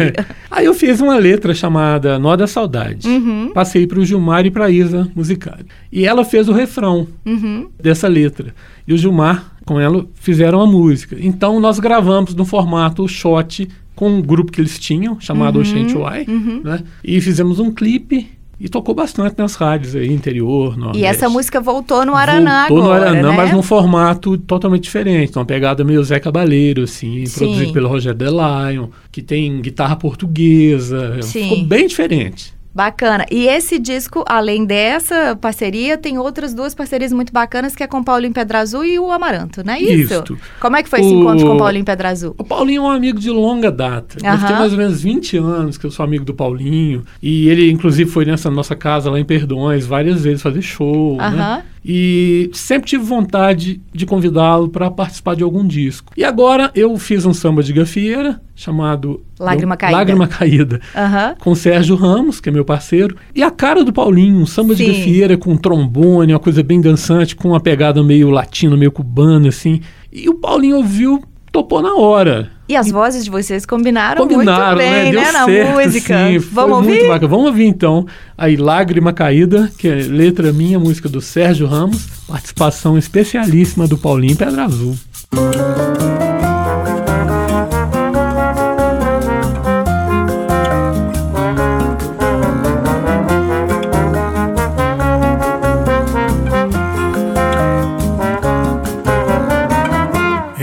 aí 0.51 0.66
eu 0.67 0.75
fiz 0.75 1.01
uma 1.01 1.17
letra 1.17 1.55
chamada 1.55 2.19
Nó 2.19 2.37
da 2.37 2.47
Saudade. 2.47 3.09
Uhum. 3.09 3.53
Passei 3.55 3.87
para 3.87 3.99
o 3.99 4.05
Gilmar 4.05 4.45
e 4.47 4.51
para 4.51 4.67
a 4.67 4.71
Isa 4.71 5.11
Musicari. 5.15 5.67
E 5.91 6.05
ela 6.05 6.25
fez 6.25 6.49
o 6.49 6.53
refrão. 6.53 7.07
Uhum. 7.25 7.69
dessa 7.81 8.09
letra. 8.09 8.55
E 8.87 8.93
o 8.93 8.99
Gilmar, 8.99 9.53
com 9.65 9.81
ela, 9.81 10.07
fizeram 10.15 10.61
a 10.61 10.67
música. 10.67 11.17
Então 11.19 11.59
nós 11.61 11.79
gravamos 11.79 12.35
no 12.35 12.45
formato 12.45 13.07
shot 13.09 13.69
com 13.95 14.11
um 14.11 14.21
grupo 14.23 14.53
que 14.53 14.61
eles 14.61 14.79
tinham, 14.79 15.19
chamado 15.19 15.57
Uhum, 15.57 15.63
Oxente 15.63 15.97
Uai, 15.97 16.27
né? 16.63 16.83
E 17.03 17.19
fizemos 17.21 17.59
um 17.59 17.73
clipe 17.73 18.29
e 18.59 18.69
tocou 18.69 18.95
bastante 18.95 19.37
nas 19.37 19.55
rádios 19.55 19.95
aí, 19.95 20.11
interior, 20.11 20.77
Nordeste. 20.77 21.03
E 21.03 21.05
essa 21.05 21.29
música 21.29 21.61
voltou 21.61 22.07
no 22.07 22.15
Araná 22.15 22.69
Voltou 22.69 22.91
agora, 22.91 23.11
no 23.11 23.19
Aranã, 23.19 23.31
né? 23.31 23.37
mas 23.37 23.53
num 23.53 23.63
formato 23.63 24.39
totalmente 24.39 24.85
diferente. 24.85 25.37
Uma 25.37 25.45
pegada 25.45 25.85
meio 25.85 26.03
Zé 26.03 26.19
Cabaleiro, 26.19 26.85
assim, 26.85 27.27
Sim. 27.27 27.39
produzido 27.39 27.73
pelo 27.75 27.89
Rogério 27.89 28.19
Delion, 28.19 28.89
que 29.13 29.21
tem 29.21 29.61
guitarra 29.61 29.97
portuguesa. 29.97 31.21
Sim. 31.21 31.43
Ficou 31.43 31.65
bem 31.65 31.87
diferente. 31.87 32.56
Bacana. 32.77 33.25
E 33.31 33.47
esse 33.49 33.79
disco, 33.79 34.23
além 34.29 34.67
dessa 34.67 35.35
parceria, 35.41 35.97
tem 35.97 36.19
outras 36.19 36.53
duas 36.53 36.75
parcerias 36.75 37.11
muito 37.13 37.33
bacanas, 37.33 37.75
que 37.75 37.83
é 37.83 37.87
com 37.87 37.99
o 38.01 38.05
Paulinho 38.05 38.35
Pedra 38.35 38.59
Azul 38.61 38.85
e 38.85 38.99
o 38.99 39.11
Amaranto, 39.11 39.63
não 39.65 39.73
é 39.73 39.81
isso? 39.81 40.13
Isto. 40.15 40.39
Como 40.61 40.77
é 40.77 40.83
que 40.83 40.89
foi 40.91 41.01
esse 41.01 41.09
O- 41.09 41.21
encontro 41.21 41.47
com 41.47 41.55
o 41.55 41.59
Paulinho 41.59 41.85
Pedra 41.87 42.11
Azul? 42.11 42.35
O 42.37 42.45
Paulinho 42.45 42.83
é 42.83 42.85
um 42.85 42.91
amigo 42.91 43.19
de 43.19 43.31
longa 43.31 43.73
data. 43.73 44.19
Deve 44.21 44.29
Aham. 44.29 44.47
ter 44.47 44.53
mais 44.53 44.73
ou 44.73 44.79
menos 44.79 45.01
20 45.03 45.39
anos 45.39 45.79
que 45.79 45.87
eu 45.87 45.91
sou 45.91 46.05
amigo 46.05 46.25
do 46.27 46.35
Paulinho. 46.35 47.03
E 47.23 47.49
ele, 47.49 47.71
inclusive, 47.71 48.11
foi 48.11 48.27
nessa 48.27 48.51
nossa 48.51 48.77
casa 48.77 49.11
lá 49.11 49.19
em 49.19 49.25
Perdões 49.25 49.87
várias 49.87 50.23
vezes 50.23 50.43
fazer 50.43 50.61
show. 50.61 51.19
Aham. 51.19 51.35
Né? 51.37 51.63
E 51.89 52.51
sempre 52.53 52.89
tive 52.89 53.05
vontade 53.05 53.81
de 53.95 54.05
convidá-lo 54.05 54.69
para 54.69 54.91
participar 54.91 55.37
de 55.37 55.45
algum 55.45 55.65
disco. 55.65 56.13
E 56.17 56.25
agora 56.25 56.69
eu 56.75 56.97
fiz 56.99 57.25
um 57.25 57.33
samba 57.33 57.63
de 57.63 57.73
gafieira 57.73 58.41
chamado 58.57 59.23
Lágrima 59.39 59.77
Caída. 59.77 59.97
Lágrima 59.97 60.27
Caída. 60.27 60.81
Aham. 60.97 61.37
Com 61.39 61.53
o 61.53 61.57
Sérgio 61.57 61.95
Ramos, 61.95 62.41
que 62.41 62.49
é 62.49 62.53
meu 62.53 62.65
parceiro, 62.67 63.17
e 63.35 63.43
a 63.43 63.51
cara 63.51 63.83
do 63.83 63.93
Paulinho, 63.93 64.37
um 64.37 64.47
samba 64.47 64.75
de 64.75 64.85
Sim. 64.85 64.93
gafieira 64.93 65.39
com 65.39 65.57
trombone, 65.57 66.35
uma 66.35 66.39
coisa 66.39 66.63
bem 66.63 66.81
dançante, 66.81 67.35
com 67.35 67.49
uma 67.49 67.61
pegada 67.61 68.03
meio 68.03 68.29
latino, 68.29 68.77
meio 68.77 68.93
cubana, 68.93 69.49
assim. 69.49 69.81
E 70.13 70.29
o 70.29 70.35
Paulinho 70.35 70.77
ouviu, 70.77 71.23
topou 71.51 71.81
na 71.81 71.95
hora. 71.95 72.51
E 72.69 72.75
as 72.75 72.91
vozes 72.91 73.25
de 73.25 73.31
vocês 73.31 73.65
combinaram, 73.65 74.27
Combinaram, 74.27 74.77
muito 74.77 74.79
bem, 74.79 75.05
né? 75.05 75.11
Deu 75.13 75.21
né, 75.21 75.33
na 75.33 75.45
certo, 75.45 75.73
música. 75.75 76.27
sim, 76.27 76.41
foi 76.41 76.55
Vamos 76.55 76.77
ouvir? 76.79 77.29
Vamos 77.29 77.47
ouvir 77.47 77.65
então. 77.65 78.07
Aí, 78.37 78.57
Lágrima 78.57 79.13
Caída, 79.13 79.71
que 79.79 79.87
é 79.87 79.95
letra 79.95 80.53
minha, 80.53 80.79
música 80.79 81.09
do 81.09 81.21
Sérgio 81.21 81.67
Ramos, 81.67 82.07
participação 82.27 82.99
especialíssima 82.99 83.87
do 83.87 83.97
Paulinho 83.97 84.37
Pedra 84.37 84.65
Azul. 84.65 84.97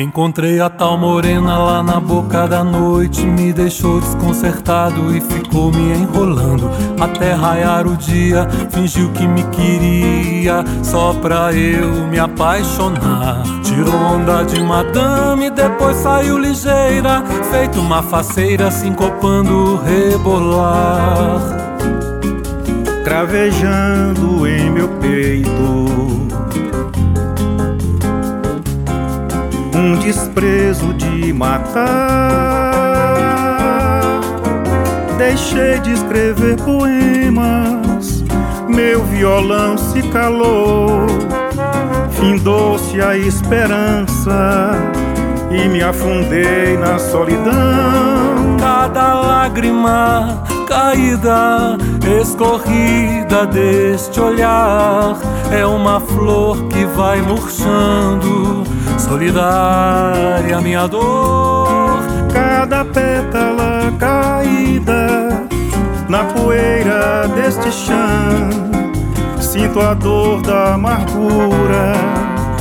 Encontrei 0.03 0.59
a 0.59 0.69
tal 0.69 0.97
morena 0.97 1.57
lá 1.57 1.81
na 1.81 1.97
boca 1.97 2.45
da 2.45 2.61
noite, 2.61 3.25
me 3.25 3.53
deixou 3.53 4.01
desconcertado 4.01 5.15
e 5.15 5.21
ficou 5.21 5.71
me 5.71 5.93
enrolando. 5.93 6.69
Até 6.99 7.31
raiar 7.31 7.87
o 7.87 7.95
dia, 7.95 8.45
fingiu 8.69 9.09
que 9.13 9.25
me 9.25 9.43
queria, 9.43 10.65
só 10.83 11.13
pra 11.13 11.53
eu 11.53 12.05
me 12.07 12.19
apaixonar. 12.19 13.43
Tirou 13.63 13.95
onda 13.95 14.43
de 14.43 14.61
madame, 14.61 15.49
depois 15.49 15.95
saiu 15.95 16.37
ligeira, 16.37 17.23
feito 17.49 17.79
uma 17.79 18.03
faceira, 18.03 18.69
sincopando 18.69 19.77
rebolar. 19.85 21.39
Cravejando 23.05 24.45
em 24.45 24.69
meu 24.69 24.89
peito 24.99 25.82
desprezo 30.03 30.93
de 30.93 31.33
matar. 31.33 31.83
Deixei 35.17 35.79
de 35.79 35.93
escrever 35.93 36.57
poemas, 36.57 38.23
meu 38.67 39.03
violão 39.05 39.77
se 39.77 40.01
calou, 40.09 41.07
findou-se 42.11 43.01
a 43.01 43.17
esperança 43.17 44.71
e 45.49 45.67
me 45.69 45.81
afundei 45.81 46.77
na 46.77 46.99
solidão. 46.99 48.57
Cada 48.59 49.13
lágrima 49.13 50.43
caída, 50.67 51.77
escorrida 52.21 53.45
deste 53.45 54.19
olhar, 54.19 55.15
é 55.51 55.65
uma 55.65 55.99
flor 55.99 56.67
que 56.67 56.85
vai 56.85 57.21
murchando, 57.21 58.63
solidária 59.03 60.61
minha 60.61 60.87
dor. 60.87 61.99
Cada 62.33 62.83
pétala 62.85 63.91
caída 63.99 65.47
na 66.09 66.23
poeira 66.25 67.27
deste 67.35 67.71
chão, 67.71 68.49
sinto 69.39 69.79
a 69.79 69.93
dor 69.93 70.41
da 70.41 70.73
amargura 70.73 71.93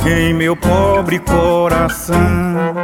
em 0.05 0.33
meu 0.33 0.55
pobre 0.55 1.19
coração. 1.19 2.82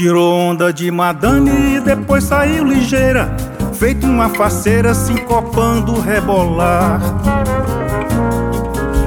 Tirou 0.00 0.32
onda 0.32 0.72
de 0.72 0.90
madame 0.90 1.50
e 1.76 1.78
depois 1.78 2.24
saiu 2.24 2.64
ligeira, 2.64 3.36
feito 3.74 4.06
uma 4.06 4.30
faceira 4.30 4.94
sincopando 4.94 6.00
rebolar. 6.00 7.02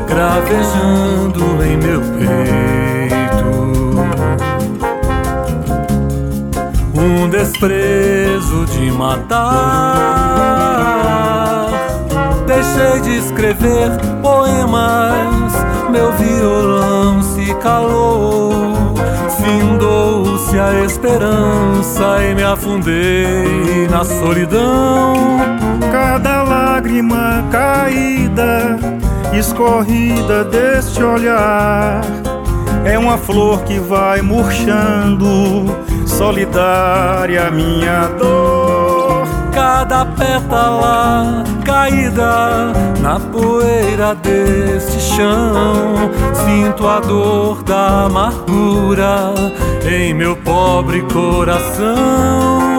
Gravejando 0.08 1.64
em 1.64 1.78
meu 1.78 2.00
peito 2.00 2.44
um 6.94 7.28
desprezo 7.28 8.66
de 8.68 8.92
matar. 8.92 9.32
Deixei 12.46 13.02
de 13.02 13.18
escrever 13.18 13.90
poemas, 14.22 15.54
meu 15.90 16.12
violão 16.12 17.20
se 17.24 17.52
calou 17.56 18.54
a 20.60 20.84
esperança 20.84 22.24
e 22.24 22.36
me 22.36 22.44
afundei 22.44 23.88
na 23.90 24.04
solidão. 24.04 25.16
Cada 25.92 26.44
lágrima 26.44 27.44
caída, 27.52 28.78
escorrida 29.34 30.44
deste 30.44 31.04
olhar, 31.04 32.02
é 32.86 32.98
uma 32.98 33.18
flor 33.18 33.64
que 33.64 33.80
vai 33.80 34.22
murchando, 34.22 35.66
solidária 36.06 37.50
minha 37.50 38.08
dor. 38.20 39.24
Cada 39.52 40.06
pétala 40.06 41.44
caída 41.64 42.74
na 43.02 43.20
poeira 43.20 44.16
deste 44.16 45.00
chão, 45.00 46.12
sinto 46.46 46.88
a 46.88 47.00
dor 47.00 47.64
da 47.64 48.06
amargura 48.06 49.34
em 49.86 50.14
meu 50.14 50.36
pobre 50.54 51.02
coração. 51.12 52.73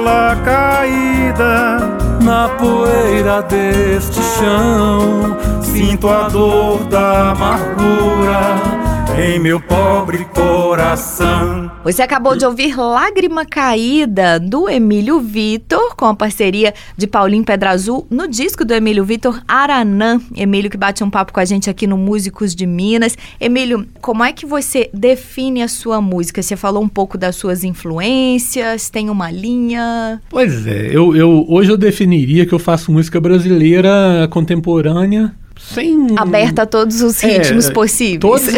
Pétala 0.00 0.36
caída 0.44 1.78
na 2.22 2.48
poeira 2.48 3.42
deste 3.42 4.20
chão, 4.20 5.36
sinto 5.62 6.08
a 6.08 6.28
dor 6.28 6.84
da 6.84 7.30
amargura 7.30 8.89
em 9.20 9.38
meu 9.38 9.60
pobre 9.60 10.24
coração. 10.24 11.70
Você 11.84 12.00
acabou 12.00 12.34
de 12.34 12.46
ouvir 12.46 12.74
Lágrima 12.74 13.44
Caída, 13.44 14.40
do 14.40 14.66
Emílio 14.66 15.20
Vitor, 15.20 15.94
com 15.94 16.06
a 16.06 16.14
parceria 16.14 16.72
de 16.96 17.06
Paulinho 17.06 17.44
Pedra 17.44 17.70
Azul, 17.70 18.06
no 18.08 18.26
disco 18.26 18.64
do 18.64 18.72
Emílio 18.72 19.04
Vitor, 19.04 19.42
Aranã. 19.46 20.18
Emílio 20.34 20.70
que 20.70 20.76
bate 20.76 21.04
um 21.04 21.10
papo 21.10 21.34
com 21.34 21.40
a 21.40 21.44
gente 21.44 21.68
aqui 21.68 21.86
no 21.86 21.98
Músicos 21.98 22.54
de 22.54 22.64
Minas. 22.64 23.16
Emílio, 23.38 23.86
como 24.00 24.24
é 24.24 24.32
que 24.32 24.46
você 24.46 24.88
define 24.94 25.62
a 25.62 25.68
sua 25.68 26.00
música? 26.00 26.42
Você 26.42 26.56
falou 26.56 26.82
um 26.82 26.88
pouco 26.88 27.18
das 27.18 27.36
suas 27.36 27.62
influências, 27.62 28.88
tem 28.88 29.10
uma 29.10 29.30
linha? 29.30 30.18
Pois 30.30 30.66
é, 30.66 30.88
eu, 30.90 31.14
eu 31.14 31.44
hoje 31.46 31.70
eu 31.70 31.76
definiria 31.76 32.46
que 32.46 32.54
eu 32.54 32.58
faço 32.58 32.90
música 32.90 33.20
brasileira 33.20 34.26
contemporânea 34.30 35.34
sem 35.60 36.06
aberta 36.16 36.62
a 36.62 36.66
todos 36.66 37.00
os 37.00 37.20
ritmos 37.20 37.68
é, 37.68 37.72
possíveis. 37.72 38.20
Todos 38.20 38.48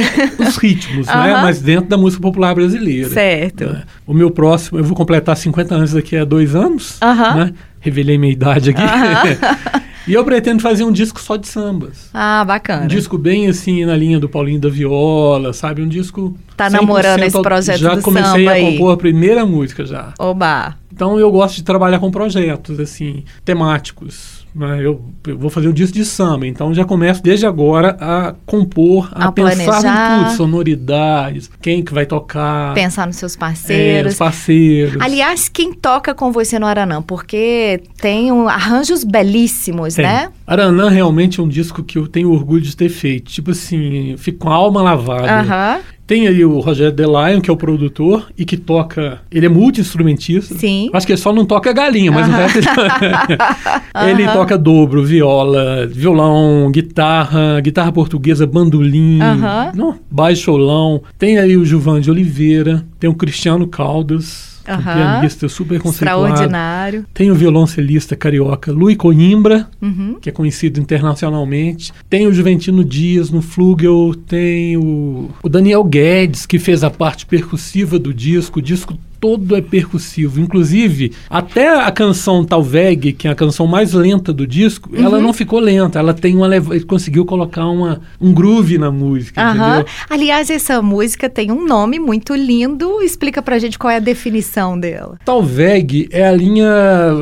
os 0.49 0.57
ritmos, 0.57 1.07
né? 1.07 1.41
Mas 1.43 1.61
dentro 1.61 1.89
da 1.89 1.97
música 1.97 2.23
popular 2.23 2.55
brasileira. 2.55 3.09
Certo. 3.11 3.67
Né? 3.67 3.83
O 4.07 4.15
meu 4.15 4.31
próximo, 4.31 4.79
eu 4.79 4.85
vou 4.85 4.97
completar 4.97 5.37
50 5.37 5.75
anos 5.75 5.93
daqui 5.93 6.17
a 6.17 6.25
dois 6.25 6.55
anos, 6.55 6.97
Aham. 7.03 7.35
né? 7.35 7.55
Revelei 7.81 8.17
minha 8.17 8.33
idade 8.33 8.71
aqui. 8.71 8.81
Aham. 8.81 9.83
e 10.07 10.15
eu 10.15 10.25
pretendo 10.25 10.63
fazer 10.63 10.85
um 10.85 10.93
disco 10.93 11.21
só 11.21 11.37
de 11.37 11.49
sambas. 11.49 12.09
Ah, 12.15 12.45
bacana. 12.45 12.85
Um 12.85 12.89
disco 12.89 13.19
bem 13.19 13.49
assim 13.49 13.85
na 13.85 13.97
linha 13.97 14.19
do 14.21 14.29
Paulinho 14.29 14.61
da 14.61 14.69
Viola, 14.69 15.53
sabe? 15.53 15.83
Um 15.83 15.89
disco. 15.89 16.37
Tá 16.57 16.71
namorando 16.71 17.23
esse 17.25 17.43
projeto 17.43 17.79
Já 17.79 17.95
do 17.95 18.03
comecei 18.03 18.45
samba 18.47 18.51
a 18.53 18.55
aí. 18.55 18.73
compor 18.73 18.95
a 18.95 18.97
primeira 18.97 19.45
música 19.45 19.85
já. 19.85 20.15
Oba. 20.19 20.77
Então 20.93 21.19
eu 21.19 21.31
gosto 21.31 21.57
de 21.57 21.65
trabalhar 21.65 21.99
com 21.99 22.11
projetos 22.11 22.79
assim 22.79 23.25
temáticos. 23.45 24.42
Né? 24.55 24.79
Eu, 24.85 25.01
eu 25.27 25.39
vou 25.39 25.49
fazer 25.51 25.69
um 25.69 25.73
disco 25.73 25.95
de 25.95 26.05
samba, 26.05 26.47
então 26.47 26.73
já 26.75 26.85
começo 26.85 27.23
desde 27.23 27.47
agora 27.47 27.97
a 28.01 28.35
compor, 28.45 29.09
a, 29.13 29.27
A 29.29 29.33
pensar 29.33 29.65
planejar. 29.65 30.21
em 30.21 30.25
tudo, 30.25 30.37
sonoridades, 30.37 31.51
quem 31.61 31.83
que 31.83 31.93
vai 31.93 32.07
tocar, 32.07 32.75
Pensar 32.75 33.07
nos 33.07 33.17
seus 33.17 33.35
é, 33.35 33.39
parceiros. 33.39 34.13
os 34.13 34.19
parceiros. 34.19 34.97
Aliás, 35.01 35.49
quem 35.49 35.73
toca 35.73 36.15
com 36.15 36.31
você 36.33 36.59
no 36.59 36.67
Aranã? 36.67 37.01
Porque 37.03 37.83
tem 38.01 38.31
um, 38.33 38.49
arranjos 38.49 39.05
belíssimos, 39.05 39.95
Tem. 39.95 40.05
né? 40.05 40.31
Aranã 40.47 40.89
realmente 40.91 41.41
é 41.41 41.43
um 41.43 41.49
disco 41.49 41.83
que 41.83 41.99
eu 41.99 42.07
tenho 42.07 42.31
orgulho 42.31 42.63
de 42.63 42.77
ter 42.77 42.89
feito. 42.89 43.31
Tipo 43.31 43.53
assim, 43.53 44.15
fico 44.19 44.39
com 44.41 44.51
a 44.51 44.55
alma 44.55 44.83
lavada. 44.83 45.41
Aham. 45.41 45.81
Tem 46.07 46.27
aí 46.27 46.45
o 46.45 46.59
Rogério 46.61 46.93
Delion, 46.93 47.41
que 47.41 47.49
é 47.49 47.53
o 47.53 47.57
produtor 47.57 48.29
e 48.37 48.45
que 48.45 48.57
toca. 48.57 49.21
Ele 49.31 49.47
é 49.47 49.49
multi-instrumentista. 49.49 50.55
Sim. 50.57 50.91
Acho 50.93 51.07
que 51.07 51.13
ele 51.13 51.21
só 51.21 51.33
não 51.33 51.47
toca 51.47 51.73
galinha, 51.73 52.11
mas 52.13 52.27
o 52.29 52.31
Aham. 52.31 52.39
resto 52.41 52.59
ele, 52.59 52.67
ele 54.11 54.25
Aham. 54.25 54.33
toca 54.33 54.59
dobro, 54.59 55.03
viola, 55.05 55.87
violão, 55.87 56.71
guitarra, 56.71 57.61
guitarra 57.61 57.93
portuguesa, 57.93 58.47
bandolim, 58.47 59.21
Aham. 59.23 59.73
não, 59.75 59.95
baixolão. 60.11 61.03
Tem 61.19 61.39
aí 61.39 61.57
o 61.57 61.65
Gilvan 61.65 62.01
de 62.01 62.11
Oliveira, 62.11 62.85
tem 62.99 63.09
o 63.09 63.15
Cristiano 63.15 63.67
Caldas. 63.67 64.52
Um 64.69 64.73
Aham. 64.73 64.95
pianista 64.95 65.49
super 65.49 65.81
conceituado. 65.81 66.25
Extraordinário. 66.27 67.05
Tem 67.13 67.31
o 67.31 67.35
violoncelista 67.35 68.15
carioca 68.17 68.71
Louis 68.73 68.97
Coimbra, 68.97 69.69
Uhum. 69.81 70.19
que 70.21 70.29
é 70.29 70.33
conhecido 70.33 70.81
internacionalmente. 70.81 71.93
Tem 72.09 72.27
o 72.27 72.33
Juventino 72.33 72.85
Dias 72.85 73.31
no 73.31 73.43
Flugel, 73.43 74.15
tem 74.27 74.77
o, 74.77 75.31
o 75.43 75.49
Daniel 75.49 75.83
Guedes, 75.85 76.47
que 76.47 76.59
fez 76.59 76.83
a 76.85 76.91
parte 76.91 77.27
percussiva 77.27 77.99
do 77.99 78.13
disco. 78.15 78.59
O 78.59 78.63
disco 78.63 78.97
todo 79.23 79.55
é 79.55 79.61
percussivo. 79.61 80.41
Inclusive, 80.41 81.13
até 81.31 81.69
a 81.81 81.93
canção 81.93 82.45
Talveg, 82.45 83.13
que 83.13 83.29
é 83.29 83.31
a 83.31 83.37
canção 83.37 83.69
mais 83.69 83.93
lenta 83.93 84.33
do 84.33 84.45
disco, 84.45 84.91
ela 84.97 85.19
Uhum. 85.19 85.23
não 85.23 85.33
ficou 85.33 85.61
lenta. 85.61 86.01
Ela 86.01 86.13
tem 86.13 86.35
uma 86.37 86.49
leva- 86.49 86.75
ele 86.75 86.85
conseguiu 86.85 87.25
colocar 87.25 87.67
uma, 87.69 88.01
um 88.21 88.33
groove 88.33 88.79
na 88.79 88.91
música, 88.91 89.41
Aham. 89.41 89.55
entendeu? 89.77 89.87
Aliás, 90.11 90.51
essa 90.51 90.83
música 90.83 91.31
tem 91.31 91.53
um 91.53 91.65
nome 91.65 92.01
muito 92.01 92.35
lindo. 92.35 93.01
Explica 93.01 93.41
pra 93.41 93.61
gente 93.61 93.79
qual 93.79 93.93
é 93.93 93.97
a 93.97 94.01
definição 94.01 94.77
dela. 94.77 95.17
Talveg 95.25 96.09
é 96.11 96.27
a 96.27 96.33
linha 96.33 96.67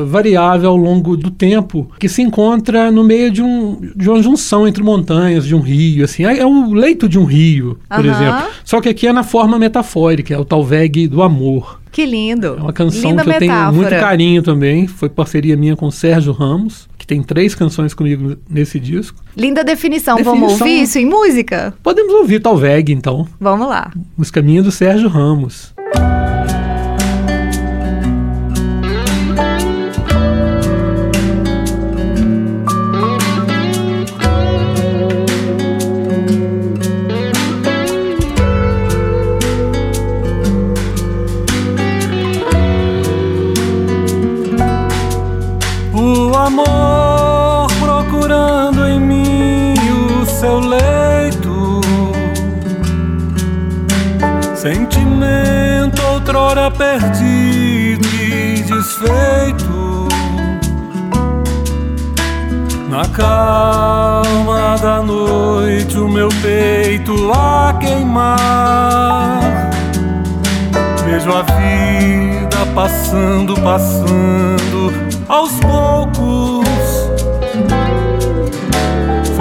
variável 0.07 0.71
ao 0.71 0.77
longo 0.77 1.15
do 1.15 1.29
tempo 1.29 1.87
que 1.99 2.09
se 2.09 2.23
encontra 2.23 2.89
no 2.91 3.03
meio 3.03 3.29
de, 3.29 3.43
um, 3.43 3.79
de 3.95 4.09
uma 4.09 4.23
junção 4.23 4.67
entre 4.67 4.81
montanhas, 4.81 5.45
de 5.45 5.53
um 5.53 5.59
rio, 5.61 6.03
assim. 6.03 6.25
É, 6.25 6.39
é 6.39 6.45
o 6.47 6.73
leito 6.73 7.07
de 7.07 7.19
um 7.19 7.25
rio, 7.25 7.77
por 7.87 8.03
Aham. 8.03 8.09
exemplo. 8.09 8.49
Só 8.65 8.81
que 8.81 8.89
aqui 8.89 9.05
é 9.05 9.13
na 9.13 9.21
forma 9.23 9.59
metafórica, 9.59 10.33
é 10.33 10.37
o 10.39 10.43
Talveg 10.45 11.07
do 11.07 11.21
amor. 11.21 11.79
Que 11.91 12.05
lindo. 12.05 12.47
É 12.57 12.61
uma 12.61 12.71
canção 12.73 13.11
Linda 13.11 13.23
que 13.23 13.29
eu 13.29 13.39
tenho 13.39 13.51
metáfora. 13.51 13.75
muito 13.75 13.89
carinho 13.99 14.41
também. 14.43 14.87
Foi 14.87 15.09
parceria 15.09 15.57
minha 15.57 15.75
com 15.75 15.87
o 15.87 15.91
Sérgio 15.91 16.31
Ramos, 16.31 16.87
que 16.97 17.05
tem 17.05 17.21
três 17.21 17.53
canções 17.53 17.93
comigo 17.93 18.37
nesse 18.49 18.79
disco. 18.79 19.21
Linda 19.35 19.63
definição. 19.63 20.15
Vamos 20.23 20.41
Definição- 20.53 20.67
ouvir 20.67 20.81
isso 20.83 20.97
em 20.99 21.05
música? 21.05 21.73
Podemos 21.83 22.13
ouvir 22.13 22.39
Talveg, 22.39 22.91
então. 22.93 23.27
Vamos 23.39 23.67
lá. 23.67 23.91
Música 24.17 24.41
minha 24.41 24.63
do 24.63 24.71
Sérgio 24.71 25.09
Ramos. 25.09 25.73
Outrora 56.51 56.69
perdido 56.69 58.05
e 58.13 58.61
desfeito. 58.63 60.09
Na 62.89 63.07
calma 63.07 64.75
da 64.81 65.01
noite, 65.01 65.97
o 65.97 66.09
meu 66.09 66.27
peito 66.41 67.31
a 67.31 67.73
queimar. 67.79 69.39
Vejo 71.05 71.31
a 71.31 71.41
vida 71.43 72.65
passando, 72.75 73.53
passando 73.61 74.91
aos 75.29 75.53
poucos. 75.53 76.67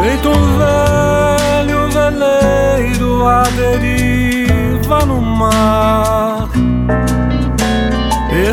Feito 0.01 0.29
um 0.29 0.59
velho 0.59 1.91
veleiro 1.91 3.27
à 3.27 3.43
deriva 3.43 4.10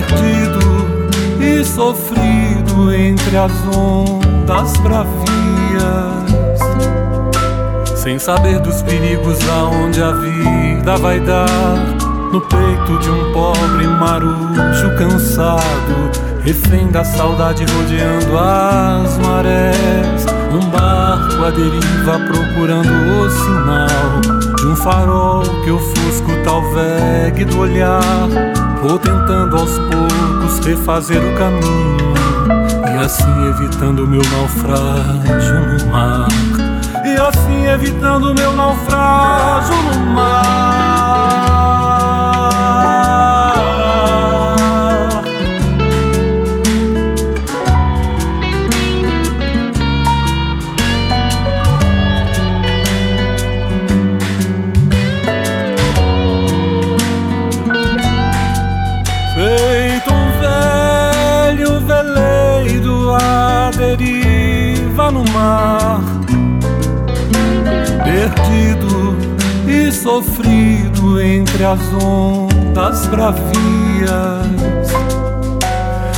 Perdido 0.07 1.41
e 1.41 1.63
sofrido 1.63 2.93
entre 2.93 3.37
as 3.37 3.51
ondas 3.75 4.75
bravias 4.77 5.47
sem 8.07 8.17
saber 8.17 8.57
dos 8.59 8.81
perigos 8.83 9.37
aonde 9.49 10.01
a 10.01 10.11
vida 10.13 10.95
vai 10.95 11.19
dar. 11.19 11.75
No 12.31 12.39
peito 12.39 12.99
de 12.99 13.09
um 13.09 13.33
pobre 13.33 13.85
marujo 13.85 14.95
cansado, 14.97 16.09
refém 16.41 16.87
da 16.87 17.03
saudade 17.03 17.65
rodeando 17.65 18.37
as 18.37 19.17
marés. 19.17 20.25
Um 20.53 20.69
barco 20.69 21.43
à 21.43 21.49
deriva 21.49 22.17
procurando 22.27 23.25
o 23.25 23.29
sinal 23.29 24.55
de 24.55 24.67
um 24.67 24.75
farol 24.77 25.43
que 25.65 25.71
ofusca 25.71 26.31
o 26.31 26.43
talveg 26.45 27.43
do 27.43 27.59
olhar. 27.59 28.29
Vou 28.81 28.99
tentando 28.99 29.57
aos 29.57 29.71
poucos 29.71 30.65
refazer 30.65 31.17
o 31.17 31.35
caminho 31.37 31.97
e 32.93 32.97
assim 33.03 33.49
evitando 33.49 34.07
meu 34.07 34.21
naufrágio 34.31 35.59
no 35.67 35.91
mar. 35.91 36.27
E 37.05 37.15
assim 37.15 37.65
evitando 37.65 38.33
meu 38.33 38.53
naufrágio 38.53 39.75
no 39.75 40.05
mar. 40.13 40.96
No 65.11 65.23
mar 65.31 66.01
perdido 68.03 69.17
e 69.67 69.91
sofrido 69.91 71.21
entre 71.21 71.63
as 71.65 71.79
ondas 72.01 73.05
bravias, 73.07 73.47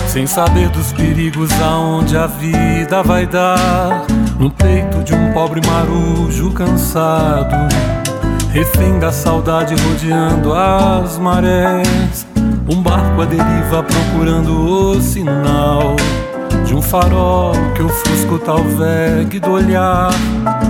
sem 0.08 0.28
saber 0.28 0.70
dos 0.70 0.94
perigos 0.94 1.50
aonde 1.62 2.16
a 2.16 2.28
vida 2.28 3.02
vai 3.02 3.26
dar, 3.26 4.06
no 4.40 4.52
peito 4.52 5.04
de 5.04 5.14
um 5.16 5.34
pobre 5.34 5.62
marujo 5.66 6.52
cansado, 6.52 7.56
refém 8.52 9.00
da 9.00 9.12
saudade 9.12 9.76
rodeando 9.76 10.54
as 10.54 11.18
marés, 11.18 12.28
um 12.70 12.82
barco 12.82 13.22
à 13.22 13.26
deriva 13.26 13.84
procurando 13.84 14.94
o 14.94 15.02
sinal 15.02 15.96
de 16.70 16.76
um 16.76 16.82
farol 16.84 17.52
que 17.76 17.82
ofusca 17.82 18.32
o 18.32 18.40
talveg 18.40 19.40
do 19.40 19.52
olhar. 19.54 20.12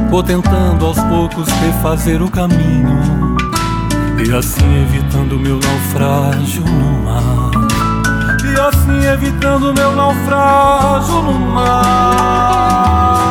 Vou 0.09 0.23
tentando 0.23 0.85
aos 0.85 0.97
poucos 0.97 1.49
refazer 1.49 2.23
o 2.23 2.31
caminho 2.31 3.35
e 4.25 4.33
assim 4.33 4.81
evitando 4.81 5.37
meu 5.37 5.59
naufrágio 5.59 6.63
no 6.63 7.03
mar. 7.03 7.51
E 8.45 8.59
assim 8.61 9.05
evitando 9.07 9.73
meu 9.73 9.93
naufrágio 9.93 11.21
no 11.21 11.33
mar. 11.33 13.28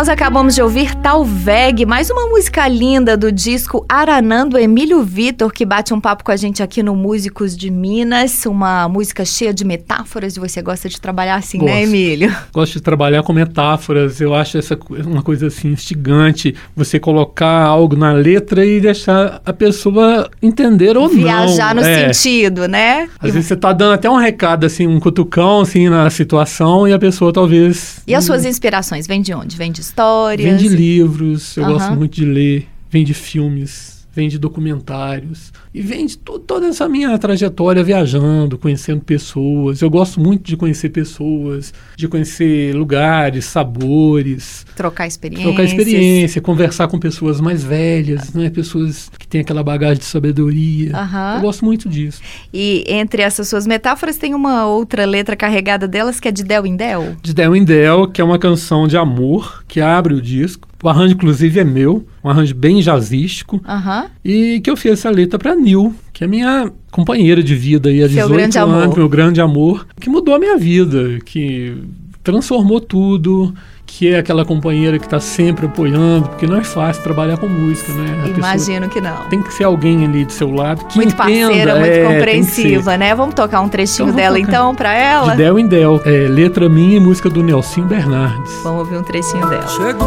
Nós 0.00 0.08
acabamos 0.08 0.54
de 0.54 0.62
ouvir 0.62 0.94
Talveg, 0.94 1.84
mais 1.84 2.08
uma 2.08 2.26
música 2.26 2.66
linda 2.66 3.18
do 3.18 3.30
disco 3.30 3.84
Aranando 3.86 4.56
Emílio 4.56 5.02
Vitor, 5.02 5.52
que 5.52 5.66
bate 5.66 5.92
um 5.92 6.00
papo 6.00 6.24
com 6.24 6.32
a 6.32 6.36
gente 6.36 6.62
aqui 6.62 6.82
no 6.82 6.96
Músicos 6.96 7.54
de 7.54 7.70
Minas. 7.70 8.46
Uma 8.46 8.88
música 8.88 9.26
cheia 9.26 9.52
de 9.52 9.62
metáforas 9.62 10.38
e 10.38 10.40
você 10.40 10.62
gosta 10.62 10.88
de 10.88 10.98
trabalhar 10.98 11.34
assim, 11.34 11.58
né, 11.58 11.72
Gosto. 11.72 11.82
Emílio? 11.82 12.34
Gosto 12.50 12.72
de 12.72 12.80
trabalhar 12.80 13.22
com 13.22 13.34
metáforas, 13.34 14.22
eu 14.22 14.34
acho 14.34 14.56
essa 14.56 14.74
uma 15.04 15.22
coisa 15.22 15.48
assim 15.48 15.72
instigante, 15.72 16.54
você 16.74 16.98
colocar 16.98 17.66
algo 17.66 17.94
na 17.94 18.14
letra 18.14 18.64
e 18.64 18.80
deixar 18.80 19.42
a 19.44 19.52
pessoa 19.52 20.30
entender 20.40 20.96
ou 20.96 21.10
não. 21.10 21.14
Viajar 21.14 21.74
no 21.74 21.82
É. 21.82 22.10
sentido, 22.10 22.66
né? 22.66 23.06
Às 23.20 23.34
vezes 23.34 23.48
você 23.48 23.56
tá 23.56 23.70
dando 23.74 23.92
até 23.92 24.08
um 24.08 24.16
recado, 24.16 24.64
assim, 24.64 24.86
um 24.86 24.98
cutucão, 24.98 25.60
assim, 25.60 25.90
na 25.90 26.08
situação 26.08 26.88
e 26.88 26.94
a 26.94 26.98
pessoa 26.98 27.34
talvez... 27.34 28.00
E 28.06 28.14
as 28.14 28.24
suas 28.24 28.46
inspirações, 28.46 29.06
vem 29.06 29.20
de 29.20 29.34
onde? 29.34 29.58
Vem 29.58 29.70
de 29.70 29.89
histórias? 29.90 30.48
Vem 30.48 30.56
de 30.56 30.68
livros, 30.74 31.56
eu 31.56 31.64
Aham. 31.64 31.72
gosto 31.74 31.92
muito 31.96 32.14
de 32.14 32.24
ler, 32.24 32.66
vem 32.90 33.04
de 33.04 33.14
filmes. 33.14 34.00
vem 34.12 34.28
de 34.28 34.38
documentários 34.38 35.52
e 35.72 35.80
vem 35.80 36.06
de 36.06 36.18
to 36.18 36.38
toda 36.38 36.66
essa 36.66 36.88
minha 36.88 37.16
trajetória 37.18 37.82
viajando, 37.82 38.58
conhecendo 38.58 39.02
pessoas. 39.02 39.80
Eu 39.82 39.88
gosto 39.90 40.20
muito 40.20 40.42
de 40.44 40.56
conhecer 40.56 40.88
pessoas, 40.88 41.72
de 41.96 42.08
conhecer 42.08 42.74
lugares, 42.74 43.44
sabores, 43.44 44.66
Trocar 44.76 45.06
experiências. 45.06 45.48
trocar 45.48 45.64
experiência, 45.64 46.40
conversar 46.40 46.88
com 46.88 46.98
pessoas 46.98 47.40
mais 47.40 47.62
velhas, 47.62 48.32
né? 48.32 48.50
Pessoas 48.50 49.10
que 49.18 49.26
têm 49.26 49.40
aquela 49.42 49.62
bagagem 49.62 49.98
de 49.98 50.04
sabedoria. 50.04 50.96
Aham. 50.96 51.34
Eu 51.36 51.40
gosto 51.42 51.64
muito 51.64 51.88
disso. 51.88 52.20
E 52.52 52.84
entre 52.88 53.22
essas 53.22 53.48
suas 53.48 53.66
metáforas 53.66 54.16
tem 54.16 54.34
uma 54.34 54.66
outra 54.66 55.04
letra 55.04 55.36
carregada 55.36 55.86
delas 55.86 56.18
que 56.18 56.28
é 56.28 56.32
de 56.32 56.42
Del 56.44 56.66
in 56.66 56.76
Del. 56.76 57.16
De 57.22 57.32
Del 57.32 57.54
in 57.54 57.64
Del, 57.64 58.08
que 58.08 58.20
é 58.20 58.24
uma 58.24 58.38
canção 58.38 58.86
de 58.88 58.96
amor 58.96 59.64
que 59.68 59.80
abre 59.80 60.14
o 60.14 60.20
disco. 60.20 60.68
O 60.82 60.88
arranjo, 60.88 61.12
inclusive, 61.12 61.60
é 61.60 61.64
meu, 61.64 62.06
um 62.24 62.30
arranjo 62.30 62.54
bem 62.54 62.80
jazzístico. 62.80 63.60
Aham. 63.68 64.06
E 64.24 64.60
que 64.64 64.70
eu 64.70 64.76
fiz 64.78 64.92
essa 64.92 65.10
letra 65.10 65.38
para 65.38 65.54
Nil, 65.60 65.94
que 66.12 66.24
é 66.24 66.26
minha 66.26 66.70
companheira 66.90 67.42
de 67.42 67.54
vida 67.54 67.88
aí 67.90 67.98
há 68.02 68.08
Seu 68.08 68.28
18 68.28 68.32
grande 68.34 68.58
anos, 68.58 68.82
amor. 68.84 68.96
meu 68.96 69.08
grande 69.08 69.40
amor, 69.40 69.86
que 70.00 70.10
mudou 70.10 70.34
a 70.34 70.38
minha 70.38 70.56
vida, 70.56 71.18
que 71.24 71.76
transformou 72.22 72.80
tudo, 72.80 73.52
que 73.86 74.08
é 74.08 74.18
aquela 74.18 74.44
companheira 74.44 74.98
que 74.98 75.06
está 75.06 75.18
sempre 75.18 75.66
apoiando, 75.66 76.28
porque 76.28 76.46
não 76.46 76.56
é 76.56 76.62
fácil 76.64 77.02
trabalhar 77.02 77.38
com 77.38 77.48
música, 77.48 77.92
né? 77.94 78.22
A 78.24 78.28
Imagino 78.28 78.88
que 78.88 79.00
não. 79.00 79.24
tem 79.28 79.42
que 79.42 79.52
ser 79.52 79.64
alguém 79.64 80.04
ali 80.04 80.24
do 80.24 80.32
seu 80.32 80.52
lado 80.52 80.84
que 80.84 80.96
Muito 80.96 81.14
entenda, 81.14 81.46
parceira, 81.46 81.74
muito 81.80 81.92
é, 81.92 82.04
compreensiva, 82.04 82.96
né? 82.96 83.14
Vamos 83.14 83.34
tocar 83.34 83.60
um 83.62 83.68
trechinho 83.68 84.08
Então, 84.10 84.16
dela 84.16 84.38
então 84.38 84.74
pra 84.74 84.90
ser. 84.90 84.96
ela? 85.00 85.30
De 85.32 85.38
Del 85.38 85.58
em 85.58 85.66
Del, 85.66 86.00
é, 86.04 86.28
letra 86.28 86.68
minha 86.68 86.98
e 86.98 87.00
música 87.00 87.28
do 87.30 87.42
Nelson 87.42 87.82
Bernardes. 87.86 88.52
Vamos 88.62 88.80
ouvir 88.80 88.96
um 88.98 89.02
trechinho 89.02 89.48
dela. 89.48 89.66
Chegou 89.66 90.06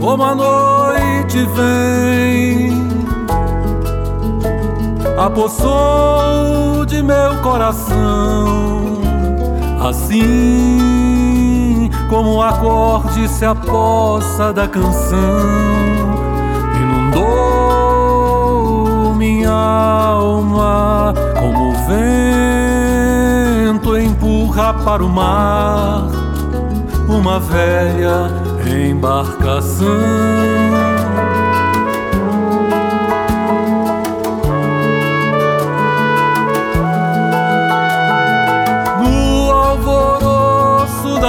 como 0.00 0.22
a 0.24 0.34
noite 0.34 0.85
vem, 1.44 2.88
apossou 5.18 6.86
de 6.86 7.02
meu 7.02 7.36
coração, 7.42 8.96
assim 9.88 11.90
como 12.08 12.36
o 12.36 12.42
acorde 12.42 13.28
se 13.28 13.44
apossa 13.44 14.50
da 14.52 14.66
canção, 14.66 15.18
inundou 16.80 17.26
minha 19.14 19.50
alma 19.50 21.12
como 21.38 21.70
o 21.70 21.74
vento 23.74 23.98
empurra 23.98 24.72
para 24.74 25.04
o 25.04 25.08
mar 25.08 26.06
uma 27.08 27.38
velha 27.38 28.28
embarcação. 28.66 29.86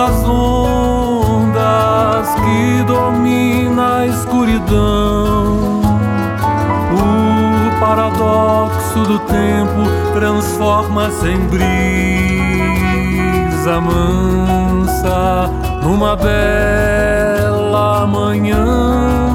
Das 0.07 0.23
ondas 0.23 2.33
que 2.35 2.83
domina 2.83 3.97
a 3.97 4.07
escuridão, 4.07 5.81
o 6.93 7.79
paradoxo 7.79 8.99
do 8.99 9.19
tempo 9.19 9.83
transforma-se 10.13 11.27
em 11.27 11.39
brisa 11.47 11.67
mansa 13.81 15.49
numa 15.83 16.15
bela 16.15 18.07
manhã 18.07 19.26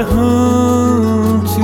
errante 0.00 1.60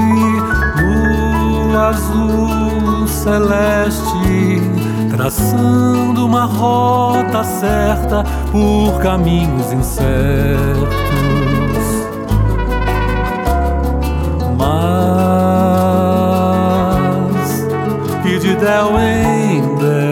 no 1.71 1.79
azul 1.79 3.07
celeste, 3.07 4.61
traçando 5.11 6.27
uma 6.27 6.45
rota 6.45 7.43
certa 7.45 8.25
por 8.53 9.01
caminhos 9.01 9.73
incertos. 9.73 10.97
Mas 14.59 15.87
que 18.23 18.39
de 18.39 18.55
del 18.57 18.99
em 19.01 19.77
del 19.77 20.06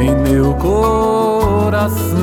em 0.00 0.14
meu 0.16 0.54
coração. 0.54 2.20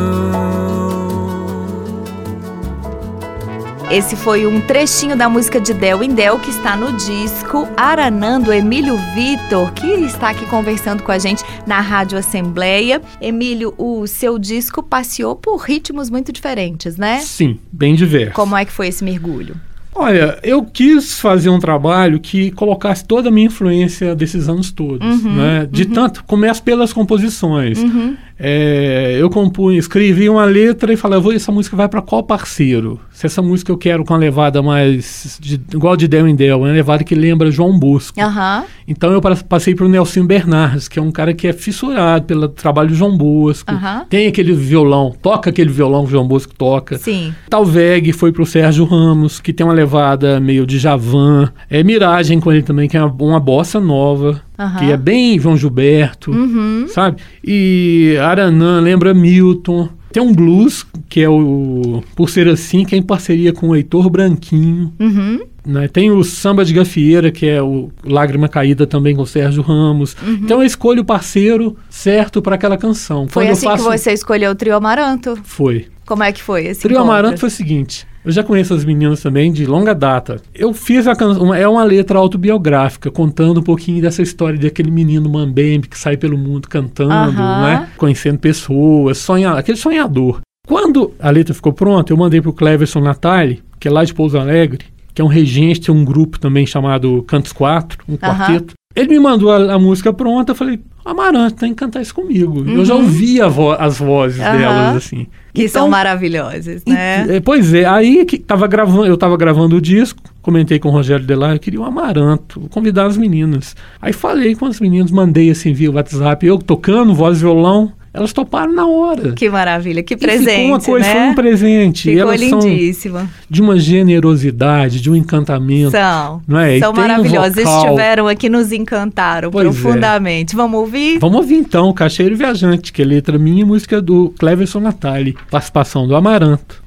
Esse 3.89 4.17
foi 4.17 4.45
um 4.45 4.59
trechinho 4.59 5.15
da 5.15 5.29
música 5.29 5.61
de 5.61 5.73
Del 5.73 6.03
in 6.03 6.13
Del 6.13 6.37
que 6.39 6.49
está 6.49 6.75
no 6.75 6.91
disco 6.97 7.65
Aranando 7.77 8.51
Emílio 8.51 8.97
Vitor, 9.15 9.71
que 9.71 9.87
está 9.87 10.31
aqui 10.31 10.45
conversando 10.47 11.03
com 11.03 11.11
a 11.11 11.17
gente 11.17 11.41
na 11.65 11.79
Rádio 11.79 12.17
Assembleia. 12.17 13.01
Emílio, 13.21 13.73
o 13.77 14.05
seu 14.05 14.37
disco 14.37 14.83
passeou 14.83 15.37
por 15.37 15.55
ritmos 15.55 16.09
muito 16.09 16.33
diferentes, 16.33 16.97
né? 16.97 17.19
Sim, 17.21 17.59
bem 17.71 17.95
diverso. 17.95 18.33
Como 18.33 18.57
é 18.57 18.65
que 18.65 18.73
foi 18.73 18.89
esse 18.89 19.05
mergulho? 19.05 19.55
Olha, 19.99 20.37
eu 20.43 20.63
quis 20.63 21.19
fazer 21.19 21.49
um 21.49 21.59
trabalho 21.59 22.19
que 22.19 22.51
colocasse 22.51 23.03
toda 23.03 23.29
a 23.29 23.31
minha 23.31 23.47
influência 23.47 24.15
desses 24.15 24.47
anos 24.47 24.71
todos, 24.71 25.23
Uhum, 25.23 25.35
né? 25.35 25.67
De 25.69 25.85
tanto, 25.85 26.23
começo 26.23 26.61
pelas 26.61 26.93
composições. 26.93 27.79
Uhum. 27.81 28.15
É, 28.39 29.17
eu 29.19 29.29
compunha, 29.29 29.79
escrevi 29.79 30.29
uma 30.29 30.45
letra 30.45 30.93
e 30.93 30.97
falei, 30.97 31.17
"Eu 31.17 31.21
vou, 31.21 31.33
essa 31.33 31.51
música 31.51 31.75
vai 31.75 31.87
para 31.89 32.01
qual 32.01 32.23
parceiro? 32.23 32.99
Se 33.11 33.25
essa 33.25 33.41
música 33.41 33.71
eu 33.71 33.77
quero 33.77 34.05
com 34.05 34.13
uma 34.13 34.19
levada 34.19 34.61
mais, 34.61 35.37
de- 35.41 35.59
igual 35.73 35.97
de 35.97 36.07
Del 36.07 36.27
em 36.27 36.35
Del, 36.35 36.59
uma 36.59 36.71
levada 36.71 37.03
que 37.03 37.15
lembra 37.15 37.49
João 37.49 37.77
Bosco. 37.79 38.19
Aham. 38.21 38.63
Então 38.87 39.11
eu 39.11 39.19
pa- 39.19 39.35
passei 39.49 39.73
para 39.73 39.85
o 39.85 39.89
Nelson 39.89 40.25
Bernardes, 40.25 40.87
que 40.87 40.99
é 40.99 41.01
um 41.01 41.11
cara 41.11 41.33
que 41.33 41.47
é 41.47 41.53
fissurado 41.53 42.25
pelo 42.25 42.47
trabalho 42.47 42.89
de 42.89 42.95
João 42.95 43.17
Bosco. 43.17 43.71
Aham. 43.71 44.05
Tem 44.09 44.27
aquele 44.27 44.53
violão, 44.53 45.13
toca 45.21 45.49
aquele 45.49 45.71
violão 45.71 46.03
que 46.03 46.09
o 46.09 46.11
João 46.11 46.27
Bosco 46.27 46.53
toca. 46.55 46.97
Sim. 46.99 47.33
Talveg 47.49 48.13
foi 48.13 48.31
pro 48.31 48.45
Sérgio 48.45 48.85
Ramos, 48.85 49.39
que 49.39 49.51
tem 49.51 49.65
uma 49.65 49.73
levada 49.73 50.39
meio 50.39 50.65
de 50.67 50.77
Javan. 50.77 51.51
É 51.69 51.83
Miragem 51.83 52.39
com 52.39 52.51
ele 52.51 52.61
também, 52.63 52.87
que 52.87 52.95
é 52.95 53.03
uma, 53.03 53.13
uma 53.19 53.39
bossa 53.39 53.79
nova, 53.79 54.41
Aham. 54.57 54.79
que 54.79 54.91
é 54.91 54.97
bem 54.97 55.39
João 55.39 55.55
Gilberto, 55.57 56.31
Uhum. 56.31 56.85
sabe? 56.87 57.17
E 57.43 58.15
Aranã 58.21 58.79
lembra 58.79 59.13
Milton. 59.13 59.89
Tem 60.11 60.23
um 60.23 60.33
blues, 60.33 60.85
que 61.09 61.21
é 61.21 61.29
o 61.29 62.01
Por 62.15 62.29
Ser 62.29 62.47
Assim, 62.47 62.83
que 62.85 62.95
é 62.95 62.97
em 62.97 63.01
parceria 63.03 63.53
com 63.53 63.69
o 63.69 63.75
Heitor 63.75 64.09
Branquinho. 64.09 64.91
Uhum. 64.99 65.41
né? 65.65 65.87
Tem 65.89 66.09
o 66.09 66.23
Samba 66.23 66.63
de 66.63 66.73
Gafieira, 66.73 67.29
que 67.29 67.45
é 67.45 67.61
o 67.61 67.91
Lágrima 68.05 68.47
Caída 68.47 68.87
também 68.87 69.15
com 69.15 69.21
o 69.23 69.27
Sérgio 69.27 69.61
Ramos. 69.61 70.15
Então 70.25 70.61
eu 70.61 70.65
escolho 70.65 71.01
o 71.01 71.05
parceiro 71.05 71.75
certo 71.89 72.41
para 72.41 72.55
aquela 72.55 72.77
canção. 72.77 73.23
Uhum. 73.23 73.27
Foi 73.27 73.43
Quando 73.45 73.51
assim 73.51 73.65
faço... 73.67 73.83
que 73.83 73.97
você 73.99 74.13
escolheu 74.13 74.51
o 74.51 74.55
Trio 74.55 74.75
Amaranto? 74.75 75.37
Foi. 75.43 75.87
Como 76.05 76.23
é 76.23 76.31
que 76.31 76.41
foi 76.41 76.65
esse 76.67 76.79
Trio 76.81 76.93
encontro? 76.95 77.11
Amaranto 77.11 77.39
foi 77.41 77.49
o 77.49 77.51
seguinte. 77.51 78.07
Eu 78.27 78.33
já 78.33 78.43
conheço 78.43 78.73
as 78.73 78.83
meninas 78.83 79.21
também 79.21 79.53
de 79.53 79.65
longa 79.65 79.95
data. 79.95 80.41
Eu 80.53 80.73
fiz 80.73 81.07
a 81.07 81.15
canção, 81.15 81.55
é 81.55 81.65
uma 81.65 81.85
letra 81.85 82.19
autobiográfica, 82.19 83.09
contando 83.09 83.61
um 83.61 83.63
pouquinho 83.63 84.01
dessa 84.01 84.21
história 84.21 84.59
daquele 84.59 84.91
menino 84.91 85.29
mambembe 85.29 85.87
que 85.87 85.97
sai 85.97 86.17
pelo 86.17 86.37
mundo 86.37 86.67
cantando, 86.67 87.41
né? 87.41 87.87
Conhecendo 87.95 88.37
pessoas, 88.37 89.17
sonha, 89.19 89.53
aquele 89.53 89.77
sonhador. 89.77 90.41
Quando 90.67 91.13
a 91.21 91.29
letra 91.29 91.53
ficou 91.53 91.71
pronta, 91.71 92.11
eu 92.11 92.17
mandei 92.17 92.41
pro 92.41 92.51
Cleverson 92.51 92.99
Natali, 92.99 93.63
que 93.79 93.87
é 93.87 93.91
lá 93.91 94.03
de 94.03 94.13
Pouso 94.13 94.37
Alegre, 94.37 94.83
que 95.13 95.21
é 95.21 95.23
um 95.23 95.29
regente, 95.29 95.79
tem 95.79 95.95
um 95.95 96.03
grupo 96.03 96.37
também 96.37 96.67
chamado 96.67 97.23
Cantos 97.29 97.53
4, 97.53 98.03
um 98.09 98.17
quarteto. 98.17 98.73
Ele 98.99 99.09
me 99.09 99.19
mandou 99.19 99.51
a, 99.51 99.75
a 99.75 99.79
música 99.79 100.11
pronta, 100.11 100.51
eu 100.51 100.55
falei, 100.55 100.79
Amaranto, 101.05 101.55
tem 101.55 101.69
que 101.69 101.75
cantar 101.75 102.01
isso 102.01 102.13
comigo. 102.15 102.65
Eu 102.67 102.83
já 102.83 102.95
ouvi 102.95 103.39
a 103.39 103.47
vo- 103.47 103.71
as 103.71 103.99
vozes 103.99 104.39
Uhum. 104.43 104.57
Delas, 104.57 104.95
assim. 104.97 105.27
Que 105.53 105.67
são 105.69 105.81
Então, 105.83 105.89
maravilhosas, 105.89 106.83
né? 106.85 107.25
e- 107.27 107.31
é, 107.35 107.39
pois 107.39 107.73
é, 107.73 107.85
aí 107.85 108.25
que 108.25 108.37
tava 108.37 108.67
gravando, 108.67 109.05
eu 109.05 109.15
tava 109.17 109.37
gravando 109.37 109.75
o 109.77 109.81
disco, 109.81 110.19
comentei 110.41 110.79
com 110.79 110.89
o 110.89 110.91
Rogério 110.91 111.25
Delar, 111.25 111.53
eu 111.53 111.59
queria 111.59 111.79
um 111.79 111.85
amaranto, 111.85 112.61
convidar 112.71 113.05
as 113.05 113.17
meninas. 113.17 113.75
Aí 114.01 114.11
falei 114.13 114.55
com 114.55 114.65
as 114.65 114.79
meninas, 114.79 115.11
mandei 115.11 115.49
assim 115.49 115.73
via 115.73 115.91
WhatsApp, 115.91 116.45
eu 116.45 116.57
tocando, 116.57 117.13
voz 117.13 117.37
e 117.37 117.41
violão, 117.41 117.91
elas 118.13 118.33
toparam 118.33 118.73
na 118.73 118.87
hora. 118.87 119.33
Que 119.33 119.49
maravilha, 119.49 120.01
que 120.01 120.13
E 120.15 120.17
presente, 120.17 120.49
ficou 120.49 120.65
uma 120.67 120.79
coisa, 120.81 121.07
né? 121.07 121.13
foi 121.13 121.21
um 121.29 121.35
presente. 121.35 122.09
e 122.09 122.13
Ficou 122.15 122.29
elas 122.33 122.41
lindíssima. 122.41 123.29
de 123.49 123.61
uma 123.61 123.77
generosidade, 123.79 124.99
de 125.01 125.09
um 125.11 125.15
encantamento. 125.15 125.91
São, 125.91 126.41
não 126.47 126.59
é? 126.59 126.77
E 126.77 126.79
são 126.79 126.91
um 126.91 126.95
maravilhosas. 126.95 127.55
vocal. 127.63 127.83
Estiveram 127.85 128.27
aqui, 128.27 128.49
nos 128.49 128.71
encantaram 128.71 129.51
Pois 129.51 129.65
é. 129.65 129.69
profundamente. 129.69 130.55
Vamos 130.55 130.79
ouvir? 130.79 131.19
Vamos 131.19 131.37
ouvir 131.37 131.55
então 131.55 131.91
Cacheiro 131.93 132.35
Viajante, 132.35 132.91
que 132.91 133.01
é 133.01 133.05
letra 133.05 133.37
minha 133.37 133.61
e 133.61 133.65
música 133.65 134.01
do 134.01 134.33
Cleverson 134.39 134.79
Natali, 134.79 135.35
participação 135.51 136.07
do 136.07 136.15
Amaranto. 136.15 136.81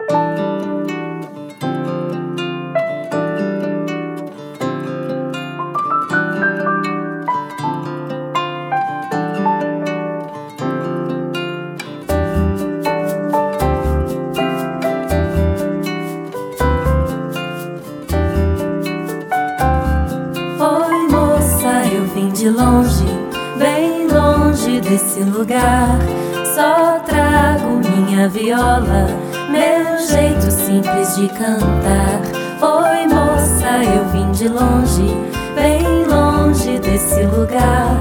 De 31.20 31.28
cantar. 31.28 32.22
Oi, 32.62 33.06
moça, 33.06 33.84
eu 33.84 34.08
vim 34.08 34.30
de 34.32 34.48
longe, 34.48 35.14
bem 35.54 36.06
longe 36.06 36.78
desse 36.78 37.22
lugar. 37.24 38.00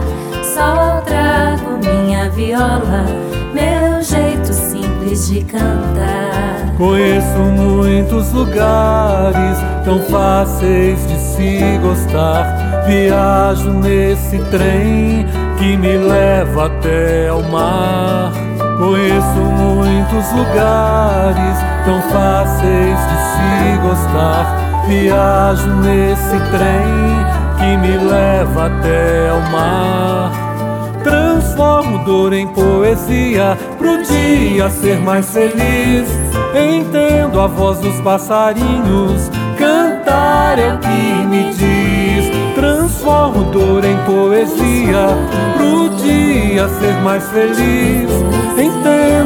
Só 0.53 1.01
trago 1.01 1.77
minha 1.83 2.29
viola, 2.29 3.05
meu 3.53 4.01
jeito 4.01 4.53
simples 4.53 5.27
de 5.27 5.43
cantar. 5.43 6.73
Conheço 6.77 7.37
muitos 7.57 8.31
lugares 8.31 9.57
tão 9.83 9.99
fáceis 10.03 11.05
de 11.05 11.17
se 11.17 11.77
gostar. 11.81 12.85
Viajo 12.87 13.71
nesse 13.71 14.37
trem 14.49 15.27
que 15.57 15.75
me 15.75 15.97
leva 15.97 16.67
até 16.67 17.27
ao 17.27 17.43
mar. 17.43 18.31
Conheço 18.77 19.41
muitos 19.57 20.31
lugares 20.31 20.98
tão 21.85 22.01
fáceis 22.03 22.99
de 23.09 23.17
se 23.31 23.77
gostar. 23.81 24.69
Viajo 24.87 25.69
nesse 25.81 26.39
trem 26.51 27.39
que 27.57 27.77
me 27.77 27.97
leva 27.97 28.65
até 28.67 29.29
ao 29.29 29.41
mar. 29.51 30.31
Transformo 31.03 31.99
dor 32.05 32.33
em 32.33 32.47
poesia 32.47 33.57
pro 33.77 34.01
dia 34.03 34.69
ser 34.69 34.99
mais 34.99 35.31
feliz. 35.31 36.09
Entendo 36.53 37.39
a 37.39 37.47
voz 37.47 37.79
dos 37.79 37.99
passarinhos, 38.01 39.29
cantar 39.57 40.57
é 40.59 40.73
o 40.73 40.77
que 40.79 41.25
me 41.27 41.53
diz. 41.53 42.29
Transformo 42.55 43.45
dor 43.51 43.85
em 43.85 43.97
poesia 44.05 45.07
pro 45.55 45.89
dia 45.97 46.67
ser 46.79 46.93
mais 47.01 47.23
feliz. 47.29 48.09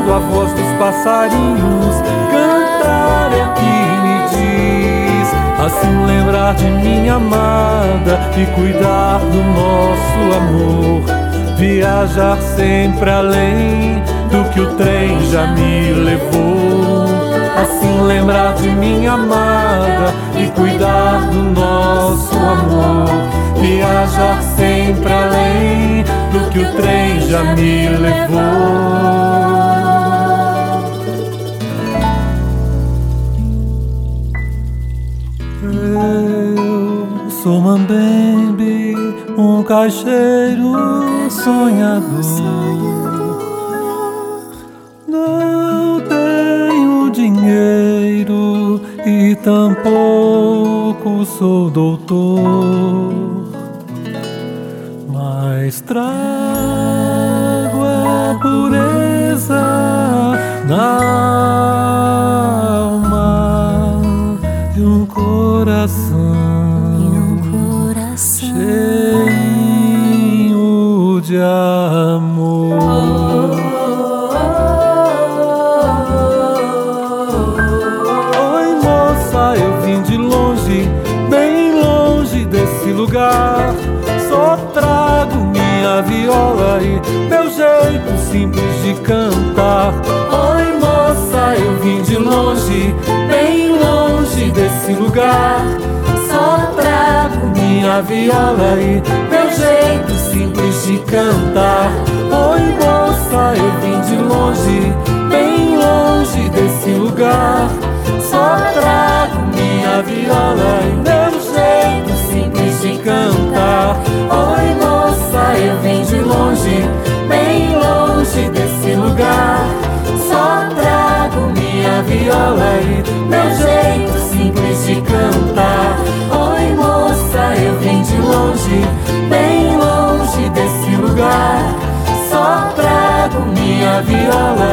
Entendo 0.03 0.13
a 0.15 0.19
voz 0.19 0.51
dos 0.51 0.69
passarinhos, 0.77 1.95
cantar 2.29 3.31
é 3.31 3.53
que 3.55 3.73
me 4.03 4.17
diz. 4.31 5.33
Assim 5.65 6.05
lembrar 6.05 6.55
de 6.55 6.65
minha 6.65 7.15
amada 7.15 8.19
e 8.35 8.45
cuidar 8.47 9.19
do 9.19 9.41
nosso 9.41 10.37
amor. 10.37 11.03
Viajar 11.57 12.37
sempre 12.37 13.09
além 13.09 14.03
do 14.29 14.49
que 14.49 14.59
o 14.59 14.75
trem 14.75 15.21
já 15.31 15.47
me 15.47 15.93
levou. 15.93 16.82
Assim 17.63 18.01
lembrar 18.01 18.53
de 18.55 18.69
minha 18.69 19.13
amada 19.13 20.13
e 20.37 20.51
cuidar 20.51 21.29
do 21.29 21.43
nosso 21.59 22.35
amor. 22.35 23.07
Viajar 23.61 24.41
sempre 24.57 25.13
além 25.13 26.03
do 26.33 26.49
que 26.51 26.59
o 26.59 26.73
trem 26.73 27.21
já 27.21 27.43
me 27.55 27.87
levou. 27.87 29.03
Eu 35.63 37.29
sou 37.29 37.61
Mambembe, 37.61 38.95
um 39.37 39.63
caixeiro 39.63 40.73
sonhador. 41.29 42.92
Dinheiro 47.43 48.81
e 49.05 49.35
tampouco 49.35 51.25
sou 51.25 51.69
doutor, 51.69 53.13
mas 55.11 55.81
trago 55.81 56.03
a 57.83 58.39
pureza 58.41 59.61
na 60.67 60.99
alma 62.85 64.01
de 64.73 64.85
um 64.85 65.05
coração 65.05 66.23
Coração. 67.51 68.55
cheio 68.55 69.61
de 71.21 71.37
amor. 71.37 71.82
Longe 94.83 94.83
desse 94.83 94.93
lugar. 94.93 95.61
Só 96.29 96.71
trago 96.75 97.47
minha 97.55 98.01
viola 98.01 98.75
e 98.77 99.01
meu 99.29 99.49
jeito 99.51 100.11
simples 100.13 100.85
de 100.85 100.97
cantar. 100.99 101.91
Oi, 102.31 102.61
moça, 102.73 103.53
eu 103.55 103.71
vim 103.81 104.01
de 104.01 104.15
longe, 104.21 104.93
bem 105.29 105.77
longe 105.77 106.49
desse 106.49 106.89
lugar. 106.91 107.69
Só 108.21 108.57
trago 108.73 109.32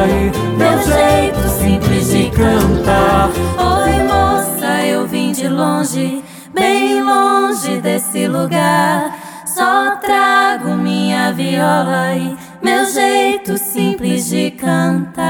meu 0.07 0.77
jeito 0.83 1.47
simples 1.59 2.09
de 2.09 2.29
cantar. 2.31 3.29
Oi, 3.29 4.03
moça, 4.03 4.85
eu 4.85 5.05
vim 5.07 5.31
de 5.31 5.47
longe, 5.47 6.23
bem 6.53 7.03
longe 7.03 7.79
desse 7.81 8.27
lugar. 8.27 9.15
Só 9.45 9.97
trago 9.97 10.75
minha 10.75 11.31
viola 11.33 12.15
e 12.15 12.35
meu 12.63 12.85
jeito 12.85 13.57
simples 13.57 14.29
de 14.29 14.51
cantar. 14.51 15.21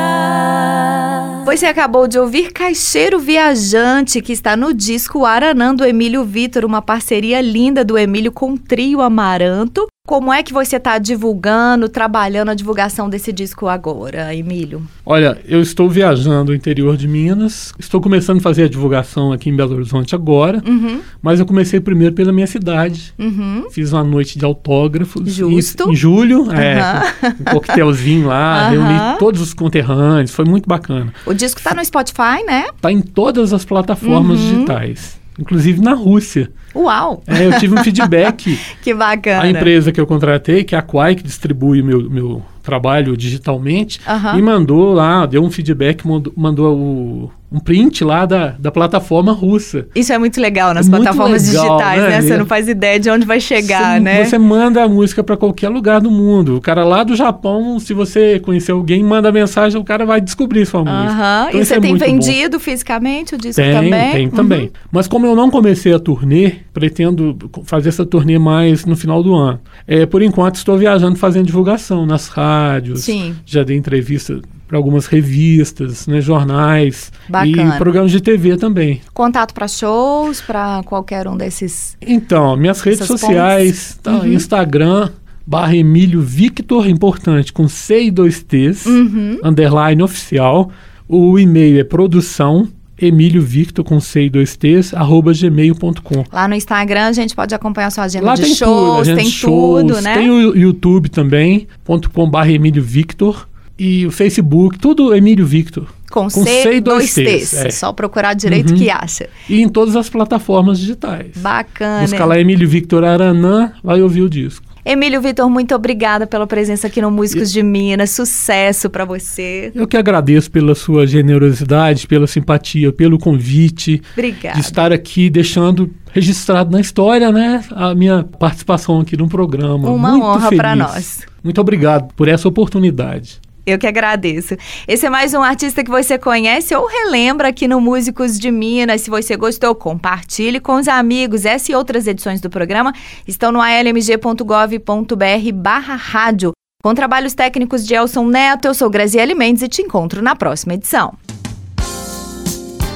Você 1.43 1.65
acabou 1.65 2.07
de 2.07 2.19
ouvir 2.19 2.53
Caixeiro 2.53 3.19
Viajante, 3.19 4.21
que 4.21 4.31
está 4.31 4.55
no 4.55 4.73
disco 4.73 5.25
Aranã 5.25 5.73
do 5.73 5.83
Emílio 5.83 6.23
Vitor, 6.23 6.63
uma 6.63 6.81
parceria 6.81 7.41
linda 7.41 7.83
do 7.83 7.97
Emílio 7.97 8.31
com 8.31 8.53
o 8.53 8.57
Trio 8.57 9.01
Amaranto. 9.01 9.90
Como 10.11 10.33
é 10.33 10.43
que 10.43 10.51
você 10.51 10.75
está 10.75 10.97
divulgando, 10.97 11.87
trabalhando 11.87 12.49
a 12.49 12.53
divulgação 12.53 13.09
desse 13.09 13.31
disco 13.31 13.69
agora, 13.69 14.35
Emílio? 14.35 14.83
Olha, 15.05 15.39
eu 15.47 15.61
estou 15.61 15.89
viajando 15.89 16.51
no 16.51 16.53
interior 16.53 16.97
de 16.97 17.07
Minas, 17.07 17.71
estou 17.79 18.01
começando 18.01 18.39
a 18.39 18.41
fazer 18.41 18.63
a 18.63 18.67
divulgação 18.67 19.31
aqui 19.31 19.49
em 19.49 19.55
Belo 19.55 19.73
Horizonte 19.73 20.13
agora, 20.13 20.61
Uhum, 20.67 20.99
mas 21.21 21.39
eu 21.39 21.45
comecei 21.45 21.79
primeiro 21.79 22.13
pela 22.13 22.33
minha 22.33 22.45
cidade. 22.45 23.13
uhum. 23.17 23.67
Fiz 23.71 23.93
uma 23.93 24.03
noite 24.03 24.37
de 24.37 24.43
autógrafos. 24.43 25.33
Justo. 25.33 25.87
Em, 25.87 25.93
em 25.93 25.95
julho, 25.95 26.51
é, 26.51 26.81
Aham. 26.81 27.03
um 27.39 27.43
coquetelzinho 27.45 28.27
lá, 28.27 28.67
reuni 28.69 29.17
todos 29.17 29.39
os 29.39 29.53
conterrâneos, 29.53 30.31
foi 30.31 30.43
muito 30.43 30.67
bacana. 30.67 31.13
O 31.25 31.33
disco 31.33 31.61
tá 31.63 31.73
no 31.73 31.85
Spotify, 31.85 32.43
né? 32.45 32.65
Tá 32.81 32.91
em 32.91 32.99
todas 32.99 33.53
as 33.53 33.63
plataformas 33.63 34.41
Uhum. 34.41 34.55
digitais, 34.55 35.17
inclusive 35.39 35.79
na 35.79 35.93
Rússia. 35.93 36.51
Uau, 36.75 37.21
É, 37.27 37.45
eu 37.47 37.59
tive 37.59 37.73
um 37.77 37.77
feedback. 37.83 38.57
que 38.81 38.93
bacana. 38.93 39.43
A 39.43 39.49
empresa 39.49 39.91
que 39.91 39.99
eu 39.99 40.07
contratei, 40.07 40.63
que 40.63 40.75
é 40.75 40.77
a 40.77 40.81
Quai, 40.81 41.15
que 41.15 41.23
distribui 41.23 41.81
meu, 41.81 42.09
meu, 42.09 42.41
trabalho 42.63 43.17
digitalmente, 43.17 43.99
Aham. 44.07 44.37
e 44.37 44.41
mandou 44.41 44.93
lá, 44.93 45.25
deu 45.25 45.43
um 45.43 45.49
feedback, 45.49 46.05
mandou, 46.07 46.31
mandou 46.37 46.77
o- 46.77 47.31
um 47.51 47.59
print 47.59 48.01
lá 48.05 48.25
da, 48.25 48.49
da 48.57 48.71
plataforma 48.71 49.33
russa. 49.33 49.87
Isso 49.93 50.13
é 50.13 50.17
muito 50.17 50.39
legal 50.39 50.73
nas 50.73 50.87
É 50.87 50.89
plataformas 50.89 51.45
legal, 51.49 51.65
digitais, 51.65 52.01
né? 52.03 52.09
né? 52.09 52.21
Você 52.21 52.37
não 52.37 52.45
faz 52.45 52.69
ideia 52.69 52.97
de 52.99 53.09
onde 53.09 53.25
vai 53.25 53.41
chegar, 53.41 53.95
você, 53.95 53.99
né? 53.99 54.23
Você 54.23 54.37
manda 54.37 54.81
a 54.83 54.87
música 54.87 55.21
para 55.21 55.35
qualquer 55.35 55.67
lugar 55.67 55.99
do 55.99 56.09
mundo. 56.09 56.55
O 56.55 56.61
cara 56.61 56.85
lá 56.85 57.03
do 57.03 57.13
Japão, 57.15 57.77
se 57.79 57.93
você 57.93 58.39
conhecer 58.39 58.71
alguém, 58.71 59.03
manda 59.03 59.29
mensagem, 59.33 59.77
o 59.81 59.83
cara 59.83 60.05
vai 60.05 60.21
descobrir 60.21 60.65
sua 60.65 60.79
música. 60.85 61.11
Aham. 61.11 61.45
Então 61.49 61.59
E 61.61 61.65
você 61.65 61.73
é 61.75 61.79
tem 61.81 61.89
muito 61.89 62.05
bom. 62.05 62.11
vendido 62.11 62.57
fisicamente 62.59 63.35
o 63.35 63.37
disco 63.37 63.61
Tem, 63.61 63.73
também? 63.73 64.11
tem 64.13 64.25
Uhum. 64.27 64.31
também. 64.31 64.71
Mas 64.89 65.07
como 65.07 65.25
eu 65.25 65.35
não 65.35 65.49
comecei 65.51 65.93
a 65.93 65.99
turnê, 65.99 66.53
pretendo 66.73 67.37
fazer 67.65 67.89
essa 67.89 68.05
turnê 68.05 68.39
mais 68.39 68.85
no 68.85 68.95
final 68.95 69.21
do 69.21 69.35
ano. 69.35 69.59
É, 69.87 70.05
por 70.05 70.21
enquanto 70.21 70.55
estou 70.55 70.77
viajando 70.77 71.17
fazendo 71.17 71.45
divulgação 71.45 72.05
nas 72.05 72.27
rádios. 72.27 73.01
Sim. 73.01 73.35
Já 73.45 73.63
dei 73.63 73.75
entrevista 73.77 74.39
para 74.67 74.77
algumas 74.77 75.05
revistas, 75.05 76.07
né, 76.07 76.21
jornais 76.21 77.11
Bacana. 77.27 77.75
e 77.75 77.77
programas 77.77 78.09
de 78.11 78.21
TV 78.21 78.55
também. 78.55 79.01
Contato 79.13 79.53
para 79.53 79.67
shows, 79.67 80.39
para 80.39 80.81
qualquer 80.85 81.27
um 81.27 81.35
desses. 81.35 81.97
Então, 82.01 82.55
minhas 82.55 82.79
redes 82.79 83.05
sociais, 83.05 83.99
tá, 84.01 84.13
Uhum. 84.19 84.31
Instagram, 84.31 85.09
barra 85.45 85.75
Emílio 85.75 86.21
Victor, 86.21 86.87
importante, 86.87 87.51
com 87.51 87.67
C 87.67 88.03
e 88.05 88.11
dois 88.11 88.41
T's, 88.43 88.85
Uhum. 88.85 89.39
underline 89.43 90.01
oficial. 90.01 90.71
O 91.05 91.37
e-mail 91.37 91.77
é 91.77 91.83
produção, 91.83 92.69
Emílio 93.01 93.41
Victor, 93.41 93.83
com 93.83 93.99
C 93.99 94.25
e 94.25 94.29
dois 94.29 94.55
T's, 94.55 94.93
arroba 94.93 95.33
gmail.com. 95.33 96.23
Lá 96.31 96.47
no 96.47 96.55
Instagram 96.55 97.07
a 97.07 97.11
gente 97.13 97.35
pode 97.35 97.53
acompanhar 97.55 97.89
sua 97.91 98.03
agenda 98.05 98.25
Lá 98.25 98.35
de 98.35 98.41
tem 98.43 98.51
tudo, 98.51 98.57
shows, 98.57 98.99
agenda 99.01 99.21
tem 99.21 99.29
shows, 99.29 99.81
tudo, 99.83 100.01
né? 100.01 100.13
Tem 100.15 100.29
o 100.29 100.55
YouTube 100.55 101.09
também, 101.09 101.67
.com 102.13 102.29
barra 102.29 102.51
Emílio 102.51 102.83
Victor. 102.83 103.47
E 103.79 104.05
o 104.05 104.11
Facebook, 104.11 104.77
tudo 104.77 105.15
Emílio 105.15 105.45
Victor. 105.45 105.87
Com, 106.11 106.23
com 106.29 106.43
C, 106.43 106.43
C 106.63 106.73
e 106.75 106.81
dois 106.81 107.13
dois 107.13 107.13
T's. 107.15 107.49
T's, 107.49 107.53
é. 107.53 107.71
Só 107.71 107.91
procurar 107.93 108.33
direito 108.35 108.71
Uhum. 108.73 108.77
que 108.77 108.89
acha. 108.89 109.27
E 109.49 109.61
em 109.61 109.67
todas 109.69 109.95
as 109.95 110.07
plataformas 110.09 110.77
digitais. 110.79 111.37
Bacana. 111.37 112.01
Busca 112.01 112.25
lá 112.25 112.39
Emílio 112.39 112.67
Victor 112.69 113.03
Aranã, 113.03 113.71
vai 113.83 114.01
ouvir 114.01 114.21
o 114.21 114.29
disco. 114.29 114.65
Emílio 114.83 115.21
Vitor, 115.21 115.49
muito 115.49 115.75
obrigada 115.75 116.25
pela 116.25 116.47
presença 116.47 116.87
aqui 116.87 117.01
no 117.01 117.11
Músicos 117.11 117.51
de 117.51 117.61
Minas. 117.61 118.09
Sucesso 118.09 118.89
para 118.89 119.05
você. 119.05 119.71
Eu 119.75 119.87
que 119.87 119.95
agradeço 119.95 120.49
pela 120.49 120.73
sua 120.73 121.05
generosidade, 121.05 122.07
pela 122.07 122.25
simpatia, 122.25 122.91
pelo 122.91 123.19
convite, 123.19 124.01
Obrigada. 124.13 124.55
de 124.55 124.61
estar 124.61 124.91
aqui 124.91 125.29
deixando 125.29 125.91
registrado 126.11 126.71
na 126.71 126.81
história, 126.81 127.31
né, 127.31 127.63
a 127.71 127.93
minha 127.93 128.23
participação 128.23 128.99
aqui 128.99 129.15
no 129.15 129.29
programa. 129.29 129.89
Uma 129.89 130.11
Muito 130.11 130.25
honra 130.25 130.49
para 130.51 130.75
nós. 130.75 131.21
Muito 131.43 131.61
obrigado 131.61 132.13
por 132.15 132.27
essa 132.27 132.47
oportunidade. 132.47 133.39
Eu 133.65 133.77
que 133.77 133.85
agradeço. 133.85 134.55
Esse 134.87 135.05
é 135.05 135.09
mais 135.09 135.33
um 135.33 135.41
artista 135.41 135.83
que 135.83 135.89
você 135.89 136.17
conhece 136.17 136.75
ou 136.75 136.87
relembra 136.87 137.49
aqui 137.49 137.67
no 137.67 137.79
Músicos 137.79 138.39
de 138.39 138.49
Minas. 138.49 139.01
Se 139.01 139.09
você 139.09 139.35
gostou, 139.35 139.75
compartilhe 139.75 140.59
com 140.59 140.75
os 140.75 140.87
amigos. 140.87 141.45
Essa 141.45 141.71
e 141.71 141.75
outras 141.75 142.07
edições 142.07 142.41
do 142.41 142.49
programa 142.49 142.93
estão 143.27 143.51
no 143.51 143.61
almg.gov.br 143.61 145.51
barra 145.53 145.95
rádio. 145.95 146.51
Com 146.83 146.95
trabalhos 146.95 147.35
técnicos 147.35 147.85
de 147.85 147.93
Elson 147.93 148.25
Neto, 148.25 148.67
eu 148.67 148.73
sou 148.73 148.89
Graziele 148.89 149.35
Mendes 149.35 149.61
e 149.61 149.67
te 149.67 149.83
encontro 149.83 150.21
na 150.21 150.35
próxima 150.35 150.73
edição. 150.73 151.13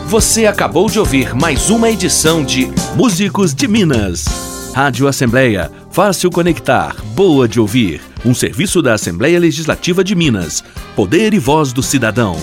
Você 0.07 0.47
acabou 0.47 0.89
de 0.89 0.99
ouvir 0.99 1.35
mais 1.35 1.69
uma 1.69 1.89
edição 1.89 2.43
de 2.43 2.67
Músicos 2.95 3.53
de 3.53 3.67
Minas. 3.67 4.25
Rádio 4.73 5.07
Assembleia, 5.07 5.71
fácil 5.95 6.29
conectar, 6.29 6.93
boa 7.15 7.47
de 7.47 7.57
ouvir. 7.57 8.01
Um 8.25 8.33
serviço 8.33 8.81
da 8.81 8.95
Assembleia 8.95 9.39
Legislativa 9.39 10.03
de 10.03 10.13
Minas. 10.13 10.61
Poder 10.93 11.33
e 11.33 11.39
voz 11.39 11.71
do 11.71 11.81
cidadão. 11.81 12.35